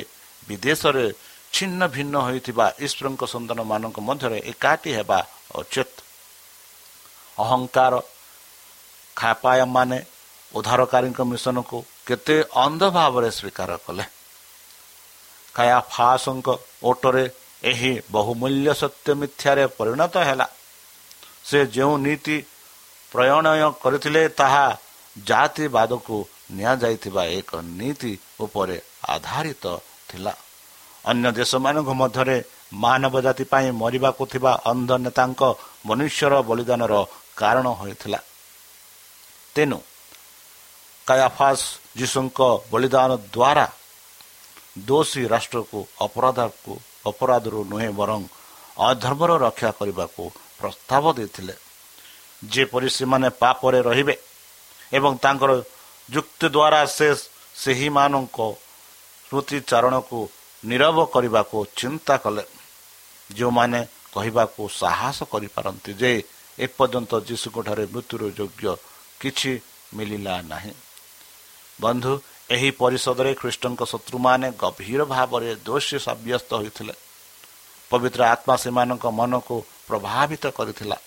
ବିଦେଶରେ 0.48 1.06
ଛିନ୍ନ 1.54 1.82
ଭିନ୍ନ 1.88 2.16
ହୋଇଥିବା 2.26 2.66
ଈଶ୍ୱରଙ୍କ 2.86 3.24
ସନ୍ତାନମାନଙ୍କ 3.34 3.98
ମଧ୍ୟରେ 4.10 4.38
ଏକାଠି 4.52 4.92
ହେବା 4.98 5.20
ଉଚିତ। 5.56 5.92
ଅହଙ୍କାର 7.38 7.94
ଖାପାୟମାନେ 9.16 10.00
ଉଦ୍ଧାରକାରୀଙ୍କ 10.54 11.20
ମିଶନକୁ 11.32 11.78
କେତେ 12.08 12.36
ଅନ୍ଧ 12.66 12.82
ଭାବରେ 12.98 13.30
ସ୍ୱୀକାର 13.38 13.72
କଲେ। 13.86 14.06
ଖାୟା 15.56 15.80
ଫାସଙ୍କ 15.94 16.48
ଓଟରେ 16.84 17.26
ଏହି 17.64 17.92
ବହୁମୂଲ୍ୟ 18.12 18.70
ସତ୍ୟ 18.82 19.10
ମିଥ୍ୟାରେ 19.22 19.64
ପରିଣତ 19.78 20.16
ହେଲା। 20.28 20.48
ସେ 21.46 21.60
ଯେଉଁ 21.76 21.96
ନୀତି 22.06 22.38
ପ୍ରଣୟ 23.12 23.72
କରିଥିଲେ 23.84 24.24
ତାହା 24.40 24.66
ଜାତିବାଦକୁ 25.16 26.18
ନିଆଯାଇଥିବା 26.58 27.24
ଏକ 27.40 27.52
ନୀତି 27.80 28.12
ଉପରେ 28.46 28.78
ଆଧାରିତ 29.14 29.66
ଥିଲା। 30.10 30.34
ଅନ୍ୟ 31.06 31.28
ଦେଶମାନଙ୍କ 31.40 31.90
ମଧ୍ୟରେ 32.02 32.38
ମାନବ 32.84 33.14
ଜାତି 33.26 33.44
ପାଇଁ 33.52 33.68
ମରିବାକୁ 33.82 34.24
ଥିବା 34.32 34.52
ଅନ୍ଧ 34.72 34.92
ନେତାଙ୍କ 35.06 35.42
ମନୁଷ୍ୟର 35.88 36.34
ବଳିଦାନର 36.50 36.94
କାରଣ 37.38 37.66
ହୋଇଥିଲା। 37.80 38.20
ତେଣୁ 39.56 39.80
କାୟାଫାସ 41.08 41.60
ଯୀଶୁଙ୍କ 42.00 42.40
ବଳିଦାନ 42.72 43.12
ଦ୍ୱାରା 43.36 43.68
ଦୋଷୀ 44.88 45.22
ରାଷ୍ଟ୍ରକୁ 45.34 45.80
ଅପରାଧକୁ 46.06 46.74
ଅପରାଧରୁ 47.10 47.60
ନୁହେଁ 47.72 47.92
ବରଂ 48.00 48.22
ଅଧର୍ମର 48.90 49.32
ରକ୍ଷା 49.46 49.72
କରିବାକୁ 49.80 50.24
ପ୍ରସ୍ତାବ 50.60 51.04
ଦେଇଥିଲେ। 51.18 51.56
ଯେପରି 52.54 52.90
ସେମାନେ 52.98 53.30
ପାପରେ 53.42 53.80
ରହିବେ 53.90 54.16
ଏବଂ 54.98 55.12
ତାଙ୍କର 55.24 55.52
ଯୁକ୍ତି 56.10 56.48
ଦ୍ୱାରା 56.56 56.82
ସେ 56.98 57.08
ସେହିମାନଙ୍କ 57.64 58.38
ସ୍ମୃତିଚାରଣକୁ 59.26 60.20
ନିରବ 60.64 60.98
କରିବାକୁ 61.14 61.58
ଚିନ୍ତା 61.80 62.16
କଲେ। 62.24 62.44
ଯେଉଁମାନେ 63.30 63.80
କହିବାକୁ 64.16 64.62
ସାହସ 64.82 65.18
କରିପାରନ୍ତି 65.32 65.92
ଯେ 66.02 66.12
ଏପର୍ଯ୍ୟନ୍ତ 66.58 67.12
ଯୀଶୁଙ୍କଠାରେ 67.28 67.86
ମୃତ୍ୟୁର 67.94 68.24
ଯୋଗ୍ୟ 68.38 68.66
କିଛି 69.22 69.52
ମିଳିଲା 69.96 70.36
ନାହିଁ। 70.52 70.74
ବନ୍ଧୁ 71.82 72.14
ଏହି 72.56 72.70
ପରିଷଦରେ 72.82 73.32
ଖ୍ରୀଷ୍ଟଙ୍କ 73.42 73.82
ଶତ୍ରୁମାନେ 73.92 74.48
ଗଭୀର 74.62 75.02
ଭାବରେ 75.14 75.50
ଦୋଷୀ 75.66 75.98
ସାବ୍ୟସ୍ତ 76.06 76.50
ହୋଇଥିଲେ। 76.60 76.94
ପବିତ୍ର 77.92 78.22
ଆତ୍ମା 78.34 78.56
ସେମାନଙ୍କ 78.64 79.06
ମନକୁ 79.20 79.58
ପ୍ରଭାବିତ 79.88 80.44
କରିଥିଲା। 80.58 80.98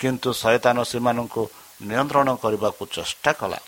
କିନ୍ତୁ 0.00 0.30
ଶୟତାନ 0.32 0.76
ସେମାନଙ୍କୁ 0.82 1.42
ନିୟନ୍ତ୍ରଣ 1.82 2.28
କରିବାକୁ 2.34 2.82
ଚେଷ୍ଟା 2.94 3.32
କଲା। 3.32 3.60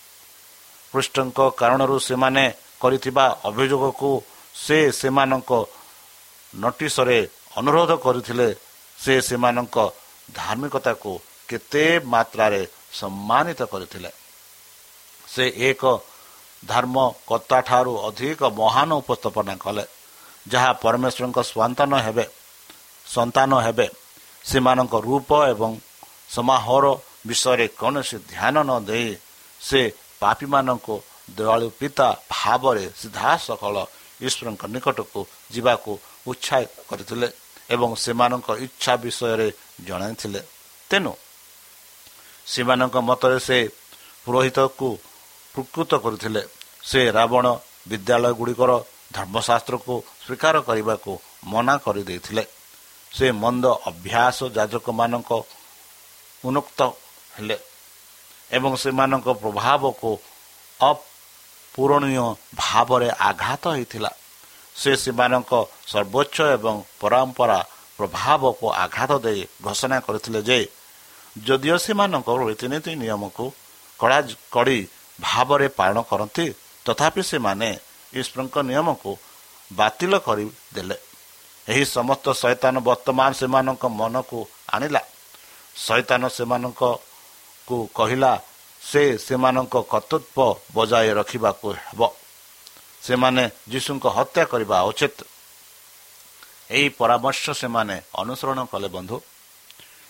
କୃଷ୍ଣଙ୍କ 0.93 1.39
କାରଣରୁ 1.61 1.97
ସେମାନେ 2.09 2.45
କରିଥିବା 2.81 3.25
ଅଭିଯୋଗକୁ 3.49 4.11
ସେ 4.55 4.79
ସେମାନଙ୍କ 4.93 5.51
ନୋଟିସରେ 6.55 7.19
ଅନୁରୋଧ 7.57 7.91
କରିଥିଲେ। 8.07 8.49
ସେ 8.99 9.15
ସେମାନଙ୍କ 9.21 9.77
ଧାର୍ମିକତାକୁ 10.33 11.12
କେତେ 11.49 11.85
ମାତ୍ରାରେ 12.05 12.61
ସମ୍ମାନିତ 12.93 13.61
କରିଥିଲେ। 13.62 14.11
ସେ 15.29 15.45
ଏକ 15.69 15.83
ଧର୍ମକର୍ତ୍ତାଠାରୁ 16.67 17.93
ଅଧିକ 18.09 18.41
ମହାନ 18.61 18.91
ଉପସ୍ଥାପନା 19.03 19.55
କଲେ 19.65 19.85
ଯାହା 20.49 20.71
ପରମେଶ୍ୱରଙ୍କ 20.83 21.39
ସନ୍ତାନ 21.53 21.93
ହେବେ 22.07 22.25
ସନ୍ତାନ 23.07 23.51
ହେବେ। 23.67 23.87
ସେମାନଙ୍କ 24.47 24.95
ରୂପ 25.07 25.31
ଏବଂ 25.53 25.71
ସମାରୋହ 26.35 26.97
ବିଷୟରେ 27.29 27.67
କୌଣସି 27.81 28.17
ଧ୍ୟାନ 28.33 28.57
ନ 28.69 28.71
ଦେଇ 28.89 29.11
ସେ 29.61 29.81
ପାପୀମାନଙ୍କୁ 30.21 30.95
ଦୟାଳୁ 31.37 31.69
ପିତା 31.79 32.09
ଭାବରେ 32.31 32.85
ସିଧାସଖଳ 33.01 33.77
ଈଶ୍ୱରଙ୍କ 34.27 34.63
ନିକଟକୁ 34.75 35.21
ଯିବାକୁ 35.55 35.93
ଉତ୍ସାହିତ 36.31 36.75
କରିଥିଲେ 36.89 37.29
ଏବଂ 37.75 37.91
ସେମାନଙ୍କ 38.05 38.49
ଇଚ୍ଛା 38.67 38.93
ବିଷୟରେ 39.05 39.49
ଜଣାଇଥିଲେ। 39.87 40.41
ତେଣୁ 40.91 41.13
ସେମାନଙ୍କ 42.47 42.97
ମତରେ 43.09 43.39
ସେ 43.49 43.59
ପୁରୋହିତକୁ 44.25 44.89
ପ୍ରକୃତ 45.55 45.91
କରିଥିଲେ। 46.05 46.43
ସେ 46.89 47.01
ରାବଣ 47.11 47.47
ବିଦ୍ୟାଳୟ 47.91 48.33
ଗୁଡ଼ିକର 48.39 48.71
ଧର୍ମଶାସ୍ତ୍ରକୁ 49.13 49.95
ସ୍ୱୀକାର 50.25 50.55
କରିବାକୁ 50.69 51.13
ମନା 51.53 51.75
କରିଦେଇଥିଲେ। 51.85 52.45
ସେ 53.12 53.27
ମନ୍ଦ 53.42 53.64
ଅଭ୍ୟାସ 53.90 54.38
ଯାଜକମାନଙ୍କ 54.57 55.31
ଉନ୍ନୁକ୍ତ 56.45 56.81
ହେଲେ 57.35 57.57
ଏବଂ 58.51 58.73
ସେମାନଙ୍କ 58.83 59.29
ପ୍ରଭାବକୁ 59.42 60.11
ଅପୂରଣୀୟ 60.81 62.27
ଭାବରେ 62.55 63.09
ଆଘାତ 63.29 63.64
ହୋଇଥିଲା। 63.75 64.11
ସେ 64.77 64.90
ସେମାନଙ୍କ 65.03 65.53
ସର୍ବୋଚ୍ଚ 65.92 66.37
ଏବଂ 66.57 66.75
ପରମ୍ପରା 67.01 67.59
ପ୍ରଭାବକୁ 67.99 68.66
ଆଘାତ 68.85 69.12
ଦେଇ 69.25 69.40
ଘୋଷଣା 69.64 69.99
କରିଥିଲେ 70.07 70.40
ଯେ 70.49 70.59
ଯଦିଓ 71.47 71.77
ସେମାନଙ୍କ 71.85 72.29
ରୀତିନୀତି 72.51 72.92
ନିୟମକୁ 73.03 73.45
କଡ଼ା 74.01 74.19
କଡ଼ି 74.55 74.79
ଭାବରେ 75.19 75.69
ପାଳନ 75.79 75.99
କରନ୍ତି 76.11 76.47
ତଥାପି 76.87 77.23
ସେମାନେ 77.31 77.71
ଈଶ୍ୱରଙ୍କ 78.12 78.57
ନିୟମକୁ 78.71 79.12
ବାତିଲ 79.71 80.12
କରିଦେଲେ। 80.27 80.97
ଏହି 81.68 81.85
ସମସ୍ତ 81.85 82.33
ଶୈତାନ 82.33 82.79
ବର୍ତ୍ତମାନ 82.79 83.33
ସେମାନଙ୍କ 83.33 83.85
ମନକୁ 83.87 84.48
ଆଣିଲା। 84.72 85.00
ଶୈତାନ 85.76 86.29
ସେମାନଙ୍କ 86.29 86.83
କୁ 87.66 87.76
କହିଲା 87.94 88.40
ସେ 88.83 89.18
ସେମାନଙ୍କ 89.18 89.74
କର୍ତ୍ତବ୍ୟ 89.90 90.55
ବଜାୟ 90.74 91.14
ରଖିବାକୁ 91.14 91.72
ହେବ। 91.72 92.00
ସେମାନେ 93.02 93.50
ଯୀଶୁଙ୍କ 93.68 94.07
ହତ୍ୟା 94.07 94.44
କରିବା 94.44 94.83
ଉଚିତ। 94.83 95.18
ଏହି 96.70 96.88
ପରାମର୍ଶ 96.88 97.50
ସେମାନେ 97.50 98.02
ଅନୁସରଣ 98.14 98.64
କଲେ 98.64 98.88
ବନ୍ଧୁ। 98.88 99.20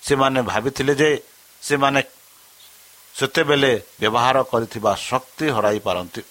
ସେମାନେ 0.02 0.42
ଭାବିଥିଲେ 0.42 0.94
ଯେ 0.94 1.22
ସେମାନେ 1.62 2.02
ସେତେବେଳେ 3.14 3.82
ବ୍ୟବହାର 4.00 4.42
କରିଥିବା 4.42 4.94
ଶକ୍ତି 4.94 5.46
ହରାଇ 5.48 5.78
ପାରନ୍ତି। 5.78 6.22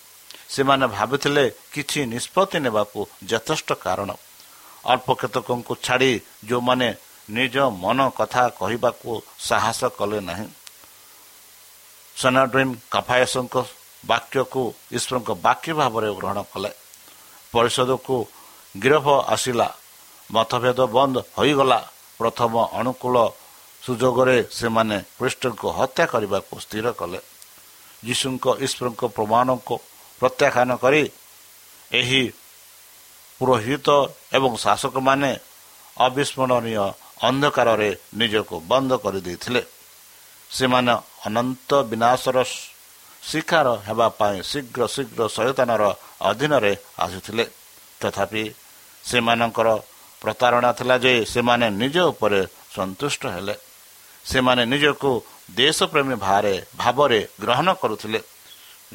ସେମାନେ 0.50 0.88
ଭାବିଥିଲେ 0.88 1.52
କିଛି 1.74 2.06
ନିଷ୍ପତ୍ତି 2.06 2.60
ନେବାକୁ 2.60 3.00
ଯଥେଷ୍ଟ 3.26 3.74
କାରଣ। 3.74 4.10
ଅଳ୍ପ 4.86 5.08
କେତେକଙ୍କୁ 5.20 5.74
ଛାଡ଼ି 5.86 6.12
ଯେଉଁମାନେ 6.48 6.88
ନିଜ 7.30 7.56
ମନ 7.84 8.00
କଥା 8.18 8.44
କହିବାକୁ 8.60 9.12
ସାହସ 9.40 9.82
କଲେ 10.00 10.20
ନାହିଁ। 10.22 10.48
ସେନାଡ୍ରିମ୍ 12.16 12.74
କଫାୟସଙ୍କ 12.92 13.56
ବାକ୍ୟକୁ 14.06 14.64
ଈଶ୍ୱରଙ୍କ 14.92 15.30
ବାକ୍ୟ 15.46 15.72
ଭାବରେ 15.80 16.10
ଗ୍ରହଣ 16.18 16.38
କଲେ। 16.54 16.72
ପରିଷଦକୁ 17.54 18.16
ଗିରଫ 18.76 19.08
ଆସିଲା। 19.34 19.68
ମତଭେଦ 20.32 20.80
ବନ୍ଦ 20.96 21.16
ହୋଇଗଲା। 21.38 21.80
ପ୍ରଥମ 22.20 22.54
ଅନୁକୂଳ 22.80 23.16
ସୁଯୋଗରେ 23.84 24.38
ସେମାନେ 24.52 24.98
ଖ୍ରୀଷ୍ଟଙ୍କୁ 25.18 25.68
ହତ୍ୟା 25.78 26.06
କରିବାକୁ 26.14 26.54
ସ୍ଥିର 26.60 26.86
କଲେ। 27.00 27.20
ଯୀଶୁଙ୍କ 28.06 28.46
ଈଶ୍ୱରଙ୍କ 28.66 29.02
ପ୍ରମାଣକୁ 29.16 29.76
ପ୍ରତ୍ୟାଖ୍ୟାନ 30.22 30.70
କରି 30.84 31.04
ଏହି 31.92 32.22
ପୁରୋହିତ 33.40 33.90
ଏବଂ 34.34 34.52
ଶାସକମାନେ 34.58 35.32
ଅବିସ୍ମରଣୀୟ 35.98 36.78
ଅନ୍ଧକାରରେ 37.22 37.90
ନିଜକୁ 38.14 38.56
ବନ୍ଦ 38.68 38.92
କରିଦେଇଥିଲେ। 38.96 39.62
ସେମାନେ 40.52 40.94
ଅନନ୍ତ 41.26 41.70
ବିନାଶର 41.90 42.38
ଶିକାର 43.24 43.68
ହେବା 43.88 44.08
ପାଇଁ 44.10 44.38
ଶୀଘ୍ର 44.44 44.82
ଶୀଘ୍ର 44.88 45.22
ସଚେତନର 45.28 45.84
ଅଧୀନରେ 46.22 46.74
ଆସୁଥିଲେ। 47.00 47.46
ତଥାପି 48.02 48.44
ସେମାନଙ୍କର 49.04 49.68
ପ୍ରତାରଣା 50.22 50.72
ଥିଲା 50.74 50.96
ଯେ 50.98 51.14
ସେମାନେ 51.26 51.68
ନିଜ 51.82 51.98
ଉପରେ 52.12 52.42
ସନ୍ତୁଷ୍ଟ 52.76 53.22
ହେଲେ। 53.26 53.56
ସେମାନେ 54.26 54.64
ନିଜକୁ 54.66 55.12
ଦେଶପ୍ରେମୀ 55.56 56.16
ଭାରେ 56.16 56.54
ଭାବରେ 56.78 57.20
ଗ୍ରହଣ 57.42 57.68
କରୁଥିଲେ। 57.74 58.20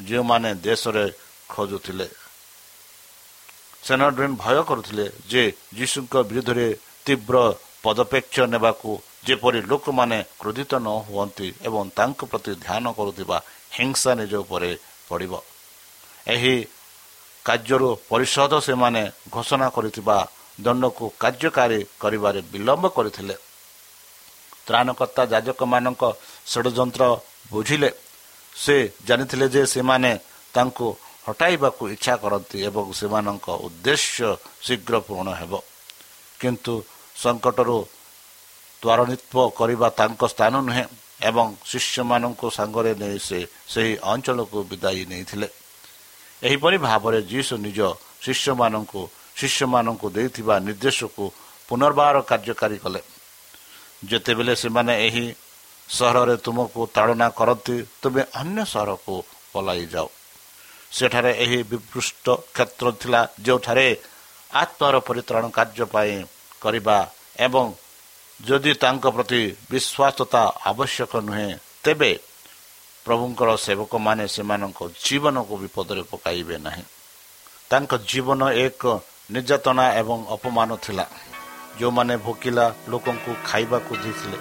ଯେଉଁମାନେ 0.03 0.49
ଦେଶରେ 0.55 1.05
ଖୋଜୁଥିଲେ। 1.49 2.07
ସେନାଡ୍ରିନ୍ 3.83 4.35
ଭୟ 4.43 4.57
କରୁଥିଲେ 4.69 5.05
ଯେ 5.31 5.43
ଯୀଶୁଙ୍କ 5.77 6.13
ବିରୁଦ୍ଧରେ 6.29 6.67
ତୀବ୍ର 7.05 7.35
ପଦପେକ୍ଷ 7.83 8.35
ନେବାକୁ 8.53 8.89
ଯେପରି 9.27 9.59
ଲୋକମାନେ 9.71 10.17
କ୍ରୋଧିତ 10.39 10.71
ନ 10.85 10.89
ହୁଅନ୍ତି 11.07 11.47
ଏବଂ 11.67 11.83
ତାଙ୍କ 11.97 12.19
ପ୍ରତି 12.31 12.51
ଧ୍ୟାନ 12.65 12.85
କରୁଥିବା 12.97 13.37
ହିଂସା 13.75 14.11
ନିଜ 14.19 14.33
ଉପରେ 14.43 14.71
ପଡ଼ିବ। 15.09 15.33
ଏହି 16.27 16.55
କାର୍ଯ୍ୟରୁ 17.45 17.89
ପରିଷଦ 18.09 18.53
ସେମାନେ 18.67 19.01
ଘୋଷଣା 19.33 19.67
କରିଥିବା 19.75 20.17
ଦଣ୍ଡକୁ 20.59 21.05
କାର୍ଯ୍ୟକାରୀ 21.21 21.79
କରିବାରେ 22.01 22.39
ବିଳମ୍ବ 22.51 22.85
କରିଥିଲେ। 22.97 23.35
ତ୍ରାଣକର୍ତ୍ତା 24.67 25.23
ଯାଜକମାନଙ୍କ 25.33 26.03
ଷଡ଼ଯନ୍ତ୍ର 26.51 27.03
ବୁଝିଲେ। 27.51 27.89
ସେ 28.53 28.75
ଜାଣିଥିଲେ 29.07 29.47
ଯେ 29.53 29.61
ସେମାନେ 29.73 30.11
ତାଙ୍କୁ 30.53 30.87
ହଟାଇବାକୁ 31.27 31.83
ଇଚ୍ଛା 31.95 32.15
କରନ୍ତି 32.23 32.57
ଏବଂ 32.69 32.85
ସେମାନଙ୍କ 32.99 33.47
ଉଦ୍ଦେଶ୍ୟ 33.65 34.27
ଶୀଘ୍ର 34.65 34.95
ପୂରଣ 35.05 35.27
ହେବ। 35.39 35.53
କିନ୍ତୁ 36.39 36.73
ସଙ୍କଟରୁ 37.23 37.77
ତ୍ୱରାନ୍ୱିତ 38.81 39.33
କରିବା 39.59 39.87
ତାଙ୍କ 39.99 40.21
ସ୍ଥାନ 40.33 40.53
ନୁହେଁ 40.67 40.85
ଏବଂ 41.29 41.47
ଶିଷ୍ୟମାନଙ୍କୁ 41.71 42.47
ସାଙ୍ଗରେ 42.57 42.91
ନେଇ 43.01 43.17
ସେ 43.27 43.39
ସେହି 43.73 43.93
ଅଞ୍ଚଳକୁ 44.11 44.57
ବିଦାୟୀ 44.71 45.03
ନେଇଥିଲେ। 45.11 45.47
ଏହିପରି 46.41 46.77
ଭାବରେ 46.87 47.19
ଯୀଶୁ 47.31 47.53
ନିଜ 47.65 47.79
ଶିଷ୍ୟମାନଙ୍କୁ 48.25 49.01
ଶିଷ୍ୟମାନଙ୍କୁ 49.39 50.07
ଦେଇଥିବା 50.15 50.55
ନିର୍ଦ୍ଦେଶକୁ 50.67 51.25
ପୁନର୍ବାର 51.69 52.15
କାର୍ଯ୍ୟକାରୀ 52.29 52.77
କଲେ। 52.83 53.01
ଯେତେବେଳେ 54.09 54.53
ସେମାନେ 54.63 54.93
ଏହି 55.07 55.25
ସହରରେ 55.89 56.35
ତୁମକୁ 56.45 56.81
ତାଳନା 56.95 57.27
କରନ୍ତି 57.39 57.75
ତୁମେ 58.01 58.21
ଅନ୍ୟ 58.41 58.59
ସହରକୁ 58.73 59.15
ପଲାଇ 59.53 59.85
ଯାଅ 59.93 60.07
ସେଠାରେ 60.91 61.31
ଏହି 61.43 61.59
ବିପୃଷ୍ଟ 61.71 62.25
କ୍ଷେତ୍ର 62.55 62.87
ଥିଲା 63.01 63.21
ଯେଉଁଠାରେ 63.45 63.87
ଆତ୍ମାର 64.51 64.95
ପରିତ୍ରାଣ 65.07 65.43
କାର୍ଯ୍ୟ 65.57 65.85
ପାଇଁ 65.93 66.15
କରିବା 66.61 66.97
ଏବଂ 67.37 67.65
ଯଦି 68.39 68.73
ତାଙ୍କ 68.83 69.05
ପ୍ରତି 69.15 69.41
ବିଶ୍ୱାସତା 69.71 70.41
ଆବଶ୍ୟକ 70.71 71.11
ନୁହେଁ 71.27 71.49
ତେବେ 71.83 72.11
ପ୍ରଭୁଙ୍କର 73.05 73.49
ସେବକମାନେ 73.57 74.25
ସେମାନଙ୍କ 74.27 74.79
ଜୀବନକୁ 75.05 75.53
ବିପଦରେ 75.63 76.03
ପକାଇବେ 76.11 76.57
ନାହିଁ। 76.65 76.83
ତାଙ୍କ 77.71 77.91
ଜୀବନ 78.09 78.41
ଏକ 78.65 78.83
ନିର୍ଯାତନା 79.31 79.85
ଏବଂ 80.01 80.19
ଅପମାନ 80.35 80.69
ଥିଲା। 80.85 81.05
ଯେଉଁମାନେ 81.79 82.13
ଭୋକିଲା 82.25 82.65
ଲୋକଙ୍କୁ 82.91 83.31
ଖାଇବାକୁ 83.49 83.91
ଦେଇଥିଲେ 84.03 84.39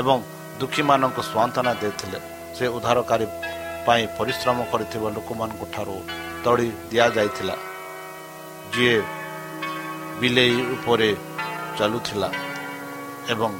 ଏବଂ 0.00 0.16
ଦୁଃଖୀମାନଙ୍କୁ 0.60 1.22
ସ୍ୱାନ୍ତନା 1.30 1.72
ଦେଇଥିଲେ 1.82 2.18
ସେ 2.56 2.64
ଉଦ୍ଧାରକାରୀ 2.76 3.26
ପାଇଁ 3.86 4.04
ପରିଶ୍ରମ 4.18 4.58
କରିଥିବା 4.72 5.08
ଲୋକମାନଙ୍କ 5.16 5.62
ଠାରୁ 5.74 5.96
ତଳି 6.44 6.68
ଦିଆଯାଇଥିଲା 6.90 7.56
ଯିଏ 8.72 8.96
ବିଲେଇ 10.20 10.58
ଉପରେ 10.74 11.10
ଚାଲୁଥିଲା 11.78 12.28
ଏବଂ 13.32 13.52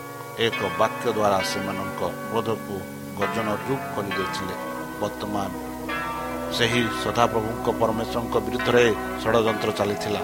ଏକ 0.47 0.61
ବାକ୍ୟ 0.81 1.07
ଦ୍ୱାରା 1.17 1.39
ସେମାନଙ୍କ 1.51 2.01
କ୍ରୋଧକୁ 2.29 2.75
ଗର୍ଜନ 3.19 3.49
ରୂପ 3.67 3.83
କରିଦେଇଥିଲେ। 3.95 4.55
ବର୍ତ୍ତମାନ 5.03 5.51
ସେହି 6.57 6.83
ସଦାପ୍ରଭୁଙ୍କ 7.03 7.67
ପରମେଶ୍ୱରଙ୍କ 7.81 8.35
ବିରୁଦ୍ଧରେ 8.47 8.85
ଷଡ଼ଯନ୍ତ୍ର 9.23 9.71
ଚାଲିଥିଲା। 9.79 10.23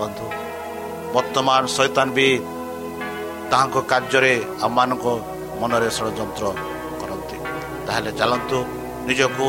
ବନ୍ଧୁ 0.00 0.26
ବର୍ତ୍ତମାନ 1.14 1.62
ସୈତାନ 1.76 2.06
ବି 2.16 2.28
ତାହାଙ୍କ 3.50 3.76
କାର୍ଯ୍ୟରେ 3.90 4.34
ଆମମାନଙ୍କ 4.66 5.06
ମନରେ 5.60 5.88
ଷଡ଼ଯନ୍ତ୍ର 5.96 6.44
କରନ୍ତି। 7.00 7.38
ତାହେଲେ 7.86 8.10
ଚାଲନ୍ତୁ 8.20 8.58
ନିଜକୁ 9.08 9.46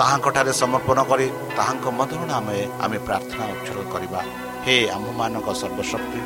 ତାହାଙ୍କଠାରେ 0.00 0.52
ସମର୍ପଣ 0.62 0.98
କରି 1.10 1.26
ତାହାଙ୍କ 1.58 1.84
ମଧ୍ୟରେ 1.98 2.32
ଆମେ 2.38 2.58
ଆମେ 2.84 2.98
ପ୍ରାର୍ଥନା 3.06 3.44
ଉଚ୍ଛୋଗ 3.54 3.78
କରିବା। 3.94 4.20
ହେ 4.64 4.76
ଆମ୍ଭମାନଙ୍କ 4.96 5.48
ସର୍ବଶକ୍ତି 5.60 6.20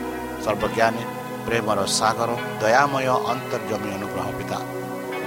ସର୍ବଜ୍ଞାନୀ 0.44 1.04
ପ୍ରେମର 1.46 1.78
ସାଗର 1.98 2.30
ଦୟାମୟ 2.62 3.06
ଅନ୍ତର୍ଜମୀ 3.32 3.90
ଅନୁଗ୍ରହ 3.96 4.28
ପିତା। 4.38 4.58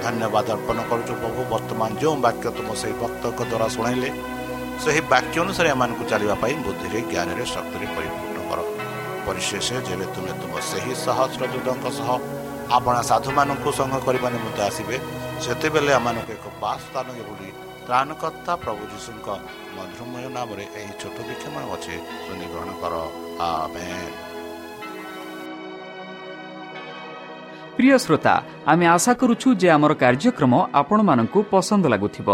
ଧନ୍ୟବାଦ 0.04 0.46
ଅର୍ପଣ 0.56 0.78
କରୁଛୁ 0.90 1.12
ପ୍ରଭୁ 1.22 1.40
ବର୍ତ୍ତମାନ 1.52 1.90
ଯେଉଁ 2.00 2.16
ବାକ୍ୟ 2.26 2.46
ତୁମ 2.56 2.68
ସେହି 2.80 2.94
ଭକ୍ତଙ୍କ 3.02 3.40
ଦ୍ୱାରା 3.50 3.66
ଶୁଣାଇଲେ 3.74 4.10
ସେହି 4.82 5.00
ବାକ୍ୟ 5.12 5.36
ଅନୁସାରେ 5.44 5.68
ଏମାନଙ୍କୁ 5.74 6.04
ଚାଲିବା 6.10 6.34
ପାଇଁ 6.42 6.54
ବୁଦ୍ଧିରେ 6.64 6.98
ଜ୍ଞାନରେ 7.12 7.44
ଶକ୍ତିରେ 7.54 7.86
ପରିପୂର୍ଣ୍ଣ 7.96 8.38
କର। 8.48 8.60
ପରିଶେଷ 9.26 9.68
ଯେବେ 9.88 10.06
ତୁମେ 10.14 10.32
ତୁମ 10.40 10.52
ସେହି 10.70 10.92
ସହସ୍ର 11.04 11.42
ଯୁଦ୍ଧଙ୍କ 11.52 11.86
ସହ 11.98 12.08
ଆପଣା 12.76 13.00
ସାଧୁମାନଙ୍କୁ 13.10 13.68
ସଂଘ 13.78 13.94
କରିବା 14.06 14.28
ନିମନ୍ତେ 14.34 14.62
ଆସିବେ 14.68 14.96
ସେତେବେଳେ 15.44 15.92
ଆମମାନଙ୍କୁ 15.98 16.32
ଏକ 16.36 16.46
ବା 16.62 16.72
ସ୍ଥାନ 16.84 17.06
ବୋଲି 17.28 17.50
ତ୍ରାଣକର୍ତ୍ତା 17.86 18.52
ପ୍ରଭୁ 18.62 18.82
ଯୀଶୁଙ୍କ 18.92 19.28
ମଧୁରମୟ 19.76 20.26
ନାମରେ 20.36 20.64
ଏହି 20.80 20.92
ଛୋଟ 21.00 21.16
ବିକ୍ଷମ 21.28 21.54
ଅଛି 21.74 21.94
ଶୁଣି 22.24 22.46
ଗ୍ରହଣ 22.52 22.70
କର 22.82 22.94
ପ୍ରିୟ 27.76 27.96
ଶ୍ରୋତା 28.04 28.34
ଆମେ 28.70 28.86
ଆଶା 28.96 29.12
କରୁଛୁ 29.20 29.48
ଯେ 29.60 29.68
ଆମର 29.76 29.92
କାର୍ଯ୍ୟକ୍ରମ 30.02 30.52
ଆପଣମାନଙ୍କୁ 30.80 31.38
ପସନ୍ଦ 31.52 31.84
ଲାଗୁଥିବ। 31.92 32.28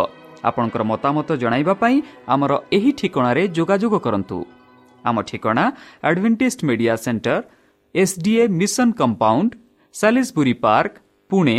ଆପଣଙ୍କର 0.48 0.82
ମତାମତ 0.92 1.28
ଜଣାଇବା 1.42 1.74
ପାଇଁ 1.82 1.96
ଆମର 2.34 2.52
ଏହି 2.76 2.90
ଠିକଣାରେ 2.98 3.42
ଯୋଗାଯୋଗ 3.56 3.94
କରନ୍ତୁ। 4.06 4.38
ଆମ 5.04 5.16
ଠିକଣା 5.28 5.64
Adventist 6.08 6.58
media 6.68 6.94
centre 7.04 7.36
S D A 7.94 8.44
mission 8.48 8.60
mission 8.60 8.92
compound 9.00 9.50
Salisbury 9.94 10.54
park 10.64 10.94
Pune 11.30 11.58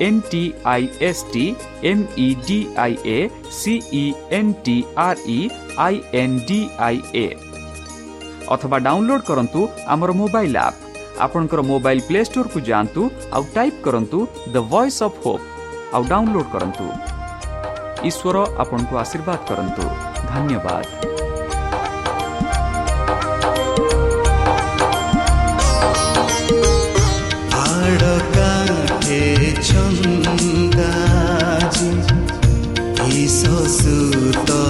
NTIST 0.00 1.36
MEDIA 1.82 3.18
CENTR 3.60 5.16
E 5.26 5.40
INDIA 6.22 7.26
अथवा 8.52 8.78
डाउनलोड 8.86 9.20
करन्तु 9.28 9.60
आमर 9.94 10.10
मोबाइल 10.20 10.56
आप 10.56 10.74
आपनकर 11.26 11.60
मोबाइल 11.68 12.00
प्ले 12.08 12.24
स्टोर 12.24 12.46
कु 12.54 12.60
जानतु 12.68 13.08
आउ 13.34 13.44
टाइप 13.54 13.80
करन्तु 13.84 14.26
द 14.54 14.66
वॉइस 14.72 15.02
अप 15.02 15.20
होप 15.26 15.94
आउ 15.94 16.02
डाउनलोड 16.08 16.50
करन्तु 16.52 16.90
ईश्वर 18.08 18.36
आपणको 18.64 18.96
आशीर्वाद 19.04 19.46
करन्तु 19.48 19.88
धन्यवाद 20.34 21.11
ಚಂದಾಜಿ 29.68 30.88
ಈಸೋ 33.16 33.56
ಸೂತೋ 33.78 34.60